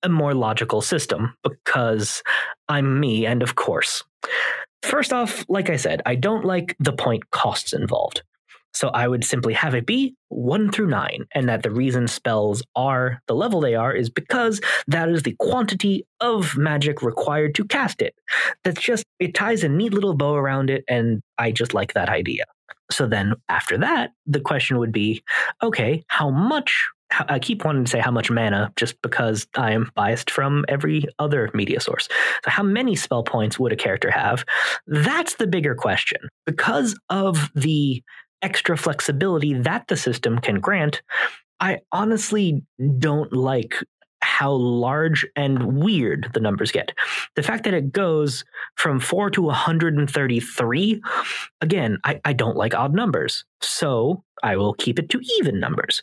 a 0.03 0.09
more 0.09 0.35
logical 0.35 0.81
system 0.81 1.35
because 1.43 2.23
I'm 2.69 3.01
me, 3.01 3.27
and 3.27 3.43
of 3.43 3.55
course. 3.55 4.03
First 4.83 5.13
off, 5.13 5.45
like 5.49 5.69
I 5.69 5.77
said, 5.77 6.01
I 6.07 6.15
don't 6.15 6.45
like 6.45 6.77
the 6.79 6.93
point 6.93 7.31
costs 7.31 7.73
involved. 7.73 8.23
So 8.73 8.89
I 8.89 9.09
would 9.09 9.25
simply 9.25 9.53
have 9.55 9.75
it 9.75 9.85
be 9.85 10.15
1 10.29 10.71
through 10.71 10.87
9, 10.87 11.27
and 11.35 11.49
that 11.49 11.65
the 11.65 11.73
reason 11.73 12.07
spells 12.07 12.63
are 12.77 13.21
the 13.27 13.35
level 13.35 13.61
they 13.61 13.75
are 13.75 13.93
is 13.93 14.09
because 14.09 14.61
that 14.87 15.09
is 15.09 15.25
the 15.25 15.35
quantity 15.41 16.07
of 16.21 16.57
magic 16.57 17.03
required 17.03 17.57
to 17.57 17.65
cast 17.65 18.01
it. 18.01 18.15
That's 18.63 18.81
just, 18.81 19.05
it 19.19 19.35
ties 19.35 19.65
a 19.65 19.69
neat 19.69 19.93
little 19.93 20.15
bow 20.15 20.35
around 20.35 20.71
it, 20.71 20.85
and 20.89 21.21
I 21.37 21.51
just 21.51 21.75
like 21.75 21.95
that 21.95 22.09
idea. 22.09 22.45
So 22.93 23.07
then 23.07 23.35
after 23.49 23.77
that, 23.79 24.13
the 24.27 24.41
question 24.41 24.79
would 24.79 24.93
be 24.93 25.23
okay, 25.63 26.05
how 26.07 26.31
much 26.31 26.89
I 27.29 27.39
keep 27.39 27.65
wanting 27.65 27.85
to 27.85 27.91
say 27.91 27.99
how 27.99 28.11
much 28.11 28.31
mana 28.31 28.73
just 28.77 29.01
because 29.03 29.47
I 29.57 29.73
am 29.73 29.91
biased 29.95 30.31
from 30.31 30.65
every 30.69 31.05
other 31.19 31.51
media 31.55 31.81
source. 31.81 32.09
So, 32.45 32.51
how 32.51 32.63
many 32.63 32.95
spell 32.97 33.23
points 33.23 33.59
would 33.59 33.73
a 33.73 33.77
character 33.77 34.11
have? 34.11 34.45
That's 34.87 35.35
the 35.35 35.47
bigger 35.47 35.75
question. 35.75 36.21
Because 36.47 36.99
of 37.09 37.51
the 37.55 38.03
extra 38.43 38.77
flexibility 38.77 39.55
that 39.55 39.89
the 39.89 39.97
system 39.97 40.39
can 40.39 40.61
grant, 40.61 41.03
I 41.61 41.79
honestly 41.93 42.63
don't 42.99 43.33
like 43.33 43.75
how 44.23 44.53
large 44.53 45.27
and 45.35 45.77
weird 45.83 46.31
the 46.35 46.41
numbers 46.41 46.71
get. 46.71 46.93
The 47.37 47.43
fact 47.43 47.65
that 47.65 47.75
it 47.75 47.93
goes 47.93 48.45
from 48.77 49.01
4 49.01 49.31
to 49.31 49.43
133, 49.43 51.03
again, 51.61 51.99
I, 52.05 52.21
I 52.25 52.33
don't 52.33 52.57
like 52.57 52.75
odd 52.75 52.95
numbers. 52.95 53.45
So 53.63 54.23
I 54.43 54.57
will 54.57 54.75
keep 54.75 54.99
it 54.99 55.09
to 55.11 55.21
even 55.39 55.59
numbers. 55.59 56.03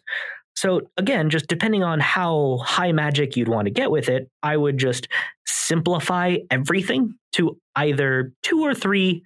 So 0.58 0.82
again, 0.98 1.30
just 1.30 1.46
depending 1.46 1.84
on 1.84 2.00
how 2.00 2.58
high 2.66 2.92
magic 2.92 3.38
you'd 3.38 3.48
want 3.48 3.68
to 3.68 3.72
get 3.72 3.92
with 3.92 4.10
it, 4.10 4.28
I 4.42 4.58
would 4.58 4.80
just 4.80 5.08
simplify 5.46 6.38
everything 6.50 7.14
to 7.34 7.60
either 7.76 8.34
two 8.42 8.66
or 8.66 8.74
three 8.74 9.22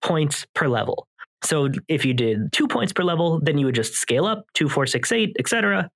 points 0.00 0.46
per 0.54 0.68
level. 0.68 1.08
So 1.42 1.70
if 1.88 2.04
you 2.04 2.14
did 2.14 2.52
two 2.52 2.68
points 2.68 2.92
per 2.92 3.02
level, 3.02 3.40
then 3.42 3.58
you 3.58 3.66
would 3.66 3.74
just 3.74 3.94
scale 3.94 4.26
up 4.26 4.46
two, 4.54 4.68
four, 4.68 4.86
six, 4.86 5.10
eight, 5.10 5.34
etc. 5.40 5.90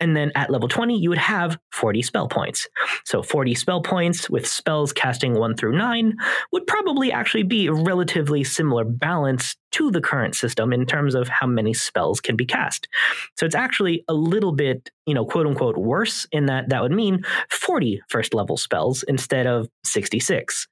And 0.00 0.16
then 0.16 0.32
at 0.34 0.50
level 0.50 0.68
20, 0.68 0.98
you 0.98 1.10
would 1.10 1.18
have 1.18 1.58
40 1.72 2.02
spell 2.02 2.28
points. 2.28 2.66
So 3.04 3.22
40 3.22 3.54
spell 3.54 3.82
points 3.82 4.30
with 4.30 4.46
spells 4.46 4.92
casting 4.92 5.34
one 5.34 5.54
through 5.54 5.76
nine 5.76 6.16
would 6.52 6.66
probably 6.66 7.12
actually 7.12 7.42
be 7.42 7.66
a 7.66 7.72
relatively 7.72 8.42
similar 8.42 8.84
balance 8.84 9.56
to 9.72 9.90
the 9.90 10.00
current 10.00 10.34
system 10.34 10.72
in 10.72 10.86
terms 10.86 11.14
of 11.14 11.28
how 11.28 11.46
many 11.46 11.74
spells 11.74 12.20
can 12.20 12.36
be 12.36 12.46
cast. 12.46 12.88
So 13.36 13.46
it's 13.46 13.54
actually 13.54 14.04
a 14.08 14.14
little 14.14 14.52
bit, 14.52 14.90
you 15.06 15.14
know, 15.14 15.24
quote 15.24 15.46
unquote 15.46 15.76
worse 15.76 16.26
in 16.32 16.46
that 16.46 16.70
that 16.70 16.82
would 16.82 16.92
mean 16.92 17.22
40 17.50 18.02
first 18.08 18.34
level 18.34 18.56
spells 18.56 19.02
instead 19.04 19.46
of 19.46 19.68
66. 19.84 20.66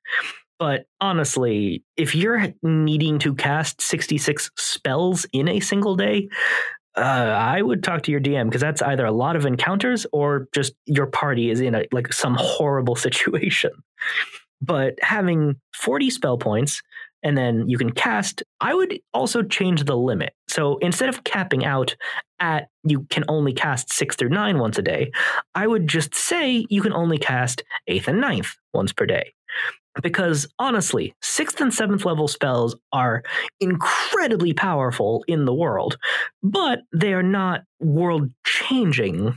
But 0.58 0.86
honestly, 1.00 1.84
if 1.96 2.14
you're 2.16 2.48
needing 2.62 3.20
to 3.20 3.34
cast 3.34 3.80
66 3.80 4.50
spells 4.56 5.24
in 5.32 5.48
a 5.48 5.60
single 5.60 5.94
day, 5.94 6.28
uh, 6.98 7.00
I 7.00 7.62
would 7.62 7.82
talk 7.82 8.02
to 8.02 8.10
your 8.10 8.20
DM 8.20 8.46
because 8.46 8.60
that's 8.60 8.82
either 8.82 9.06
a 9.06 9.12
lot 9.12 9.36
of 9.36 9.46
encounters 9.46 10.06
or 10.12 10.48
just 10.52 10.74
your 10.84 11.06
party 11.06 11.50
is 11.50 11.60
in 11.60 11.74
a 11.74 11.84
like 11.92 12.12
some 12.12 12.36
horrible 12.38 12.96
situation. 13.06 13.70
But 14.60 14.94
having 15.00 15.56
40 15.74 16.10
spell 16.10 16.36
points 16.36 16.82
and 17.22 17.38
then 17.38 17.68
you 17.68 17.78
can 17.78 17.90
cast, 17.90 18.42
I 18.60 18.74
would 18.74 18.98
also 19.14 19.42
change 19.42 19.84
the 19.84 19.96
limit. 19.96 20.32
So 20.48 20.78
instead 20.78 21.08
of 21.08 21.24
capping 21.24 21.64
out 21.64 21.96
at 22.40 22.68
you 22.84 23.06
can 23.10 23.24
only 23.28 23.52
cast 23.52 23.92
six 23.92 24.16
through 24.16 24.30
nine 24.30 24.58
once 24.58 24.78
a 24.78 24.82
day, 24.82 25.10
I 25.54 25.66
would 25.66 25.88
just 25.88 26.14
say 26.14 26.66
you 26.68 26.82
can 26.82 26.92
only 26.92 27.18
cast 27.18 27.62
eighth 27.86 28.08
and 28.08 28.20
ninth 28.20 28.54
once 28.72 28.92
per 28.92 29.06
day 29.06 29.32
because 30.02 30.46
honestly, 30.58 31.14
sixth 31.22 31.60
and 31.60 31.72
seventh 31.72 32.04
level 32.04 32.28
spells 32.28 32.76
are 32.92 33.22
incredibly 33.60 34.52
powerful 34.52 35.24
in 35.28 35.44
the 35.44 35.54
world, 35.54 35.96
but 36.42 36.80
they 36.92 37.12
are 37.12 37.22
not 37.22 37.62
world 37.80 38.30
changing 38.44 39.36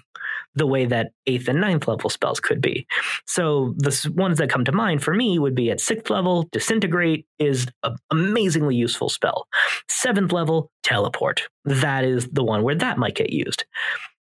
the 0.55 0.67
way 0.67 0.85
that 0.85 1.11
eighth 1.27 1.47
and 1.47 1.61
ninth 1.61 1.87
level 1.87 2.09
spells 2.09 2.39
could 2.39 2.61
be. 2.61 2.85
So 3.25 3.73
the 3.77 4.11
ones 4.15 4.37
that 4.37 4.49
come 4.49 4.65
to 4.65 4.71
mind 4.71 5.01
for 5.01 5.13
me 5.13 5.39
would 5.39 5.55
be 5.55 5.71
at 5.71 5.79
sixth 5.79 6.09
level, 6.09 6.47
disintegrate 6.51 7.25
is 7.39 7.67
an 7.83 7.95
amazingly 8.09 8.75
useful 8.75 9.09
spell. 9.09 9.47
Seventh 9.87 10.31
level, 10.31 10.69
teleport. 10.83 11.43
That 11.63 12.03
is 12.03 12.27
the 12.27 12.43
one 12.43 12.63
where 12.63 12.75
that 12.75 12.97
might 12.97 13.15
get 13.15 13.31
used. 13.31 13.65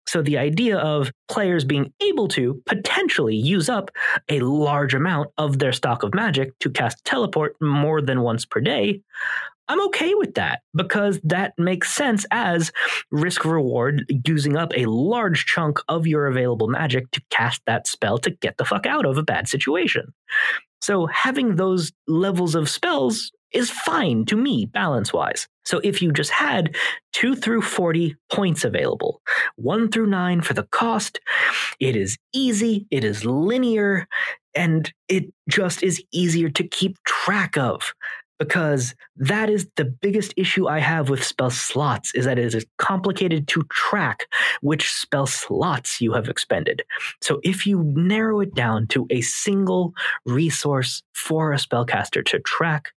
So 0.08 0.22
the 0.22 0.38
idea 0.38 0.78
of 0.78 1.12
players 1.28 1.66
being 1.66 1.94
able 2.02 2.28
to 2.30 2.62
potentially 2.66 3.36
use 3.36 3.70
up 3.70 3.92
a 4.30 4.40
large 4.40 4.94
amount 4.94 5.30
of 5.38 5.60
their 5.60 5.74
stock 5.74 6.04
of 6.04 6.14
magic 6.14 6.58
to 6.60 6.70
cast 6.70 7.04
teleport 7.04 7.56
more 7.62 8.02
than 8.02 8.22
once 8.22 8.46
per 8.46 8.62
day, 8.62 9.02
I'm 9.68 9.86
okay 9.88 10.16
with 10.16 10.36
that 10.36 10.62
because 10.74 11.20
that 11.24 11.54
makes 11.58 11.94
sense 11.94 12.26
as 12.32 12.72
risk 13.12 13.44
reward 13.44 14.06
using 14.26 14.56
up 14.56 14.72
a 14.76 14.86
large 14.86 15.46
chunk 15.46 15.80
of 15.90 16.08
your 16.08 16.28
available 16.28 16.70
magic 16.70 17.12
to 17.12 17.22
cast 17.30 17.62
that 17.68 17.86
spell 17.86 18.18
to 18.20 18.30
get 18.30 18.58
the 18.58 18.66
fuck 18.66 18.86
out 18.86 19.06
of 19.06 19.18
a 19.18 19.24
bad 19.24 19.50
situation. 19.50 20.14
So 20.82 21.08
having 21.08 21.56
those 21.56 21.92
levels 22.08 22.56
of 22.56 22.70
spells 22.70 23.32
is 23.52 23.70
fine 23.70 24.26
to 24.26 24.36
me 24.36 24.66
balance 24.66 25.14
wise. 25.14 25.48
So 25.66 25.80
if 25.84 26.02
you 26.02 26.12
just 26.12 26.32
had 26.32 26.76
2 27.14 27.36
through 27.36 27.62
40 27.62 28.16
points 28.32 28.64
available, 28.64 29.22
1 29.56 29.92
through 29.92 30.08
9 30.08 30.42
for 30.42 30.54
the 30.54 30.64
cost, 30.64 31.20
it 31.80 31.96
is 31.96 32.18
easy, 32.34 32.88
it 32.92 33.04
is 33.04 33.26
linear, 33.26 34.08
and 34.56 34.92
it 35.08 35.26
just 35.50 35.84
is 35.84 36.02
easier 36.12 36.50
to 36.50 36.68
keep 36.68 36.98
track 37.04 37.58
of 37.58 37.94
because 38.40 38.94
that 39.16 39.50
is 39.50 39.68
the 39.76 39.86
biggest 39.86 40.34
issue 40.38 40.68
I 40.68 40.80
have 40.80 41.10
with 41.10 41.24
spell 41.24 41.50
slots 41.50 42.14
is 42.14 42.26
that 42.26 42.38
it 42.38 42.54
is 42.54 42.66
complicated 42.78 43.48
to 43.50 43.64
track 43.72 44.28
which 44.62 44.92
spell 44.92 45.28
slots 45.28 46.02
you 46.02 46.14
have 46.14 46.30
expended. 46.30 46.84
So 47.22 47.40
if 47.44 47.66
you 47.66 47.84
narrow 47.96 48.42
it 48.42 48.54
down 48.54 48.88
to 48.88 49.08
a 49.10 49.22
single 49.22 49.94
resource 50.26 51.02
for 51.14 51.54
a 51.54 51.58
spellcaster 51.58 52.24
to 52.26 52.40
track, 52.40 52.92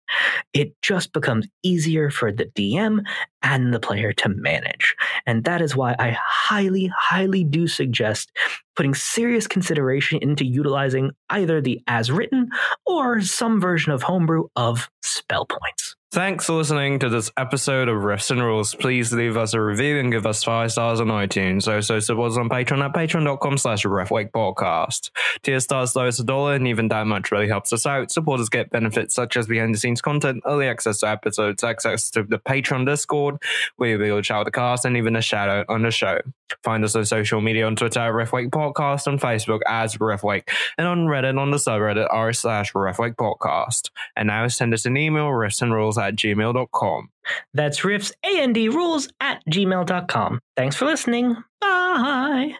it 0.52 0.74
just 0.82 1.12
becomes 1.12 1.46
easier 1.62 2.10
for 2.10 2.32
the 2.32 2.46
DM 2.46 3.04
and 3.42 3.72
the 3.72 3.80
player 3.80 4.12
to 4.12 4.28
manage. 4.28 4.94
And 5.26 5.44
that 5.44 5.62
is 5.62 5.76
why 5.76 5.94
I 5.98 6.16
highly, 6.18 6.90
highly 6.96 7.44
do 7.44 7.66
suggest 7.66 8.30
putting 8.76 8.94
serious 8.94 9.46
consideration 9.46 10.18
into 10.22 10.44
utilizing 10.44 11.10
either 11.30 11.60
the 11.60 11.80
as 11.86 12.10
written 12.10 12.50
or 12.86 13.20
some 13.20 13.60
version 13.60 13.92
of 13.92 14.02
homebrew 14.02 14.48
of 14.56 14.88
spell 15.02 15.46
points. 15.46 15.96
Thanks 16.12 16.46
for 16.46 16.54
listening 16.54 16.98
to 16.98 17.08
this 17.08 17.30
episode 17.36 17.88
of 17.88 18.02
Rifts 18.02 18.32
and 18.32 18.42
Rules. 18.42 18.74
Please 18.74 19.12
leave 19.12 19.36
us 19.36 19.54
a 19.54 19.60
review 19.60 20.00
and 20.00 20.10
give 20.10 20.26
us 20.26 20.42
five 20.42 20.72
stars 20.72 21.00
on 21.00 21.06
iTunes. 21.06 21.72
Also 21.72 22.00
support 22.00 22.32
us 22.32 22.36
on 22.36 22.48
Patreon 22.48 22.84
at 22.84 22.92
patreon.com 22.92 23.56
slash 23.56 23.84
podcast. 23.84 25.10
Tier 25.44 25.60
stars 25.60 25.94
low 25.94 26.06
as 26.06 26.18
a 26.18 26.24
dollar, 26.24 26.54
and 26.54 26.66
even 26.66 26.88
that 26.88 27.06
much 27.06 27.30
really 27.30 27.46
helps 27.46 27.72
us 27.72 27.86
out. 27.86 28.10
Supporters 28.10 28.48
get 28.48 28.70
benefits 28.70 29.14
such 29.14 29.36
as 29.36 29.46
behind 29.46 29.72
the 29.72 29.78
scenes 29.78 30.02
content, 30.02 30.42
early 30.46 30.66
access 30.66 30.98
to 30.98 31.08
episodes, 31.08 31.62
access 31.62 32.10
to 32.10 32.24
the 32.24 32.40
Patreon 32.40 32.86
Discord, 32.86 33.36
where 33.76 33.96
we 33.96 34.10
will 34.10 34.20
shout 34.20 34.46
the 34.46 34.50
cast, 34.50 34.84
and 34.84 34.96
even 34.96 35.14
a 35.14 35.22
shout 35.22 35.48
out 35.48 35.66
on 35.68 35.82
the 35.82 35.92
show. 35.92 36.18
Find 36.64 36.82
us 36.82 36.96
on 36.96 37.04
social 37.04 37.40
media 37.40 37.66
on 37.66 37.76
Twitter 37.76 38.00
at 38.00 38.12
Riftwake 38.12 38.50
Podcast, 38.50 39.06
on 39.06 39.20
Facebook 39.20 39.60
as 39.68 39.94
Riftwake, 39.96 40.48
and 40.76 40.88
on 40.88 41.06
Reddit 41.06 41.38
on 41.38 41.52
the 41.52 41.56
subreddit 41.56 42.08
r 42.10 42.32
slash 42.32 42.72
Podcast. 42.72 43.90
And 44.16 44.26
now 44.26 44.48
send 44.48 44.74
us 44.74 44.84
an 44.86 44.96
email, 44.96 45.30
rifts 45.30 45.62
and 45.62 45.72
rules 45.72 45.99
at 46.00 46.16
gmail.com. 46.16 47.08
That's 47.54 47.84
rifts 47.84 48.12
and 48.24 48.56
rules 48.56 49.08
at 49.20 49.42
gmail.com. 49.46 50.40
Thanks 50.56 50.76
for 50.76 50.86
listening. 50.86 51.36
Bye. 51.60 52.56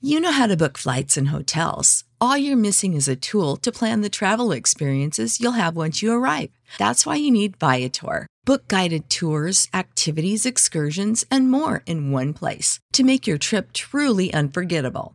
You 0.00 0.18
know 0.18 0.32
how 0.32 0.48
to 0.48 0.56
book 0.56 0.78
flights 0.78 1.16
and 1.16 1.28
hotels. 1.28 2.02
All 2.20 2.36
you're 2.36 2.56
missing 2.56 2.94
is 2.94 3.06
a 3.06 3.16
tool 3.16 3.56
to 3.58 3.70
plan 3.70 4.00
the 4.00 4.08
travel 4.08 4.50
experiences 4.50 5.40
you'll 5.40 5.52
have 5.52 5.76
once 5.76 6.02
you 6.02 6.12
arrive. 6.12 6.50
That's 6.78 7.06
why 7.06 7.16
you 7.16 7.30
need 7.30 7.56
Viator. 7.56 8.26
Book 8.44 8.66
guided 8.66 9.08
tours, 9.08 9.68
activities, 9.72 10.44
excursions, 10.44 11.24
and 11.30 11.48
more 11.48 11.84
in 11.86 12.10
one 12.10 12.32
place 12.32 12.80
to 12.92 13.04
make 13.04 13.28
your 13.28 13.38
trip 13.38 13.72
truly 13.72 14.34
unforgettable. 14.34 15.14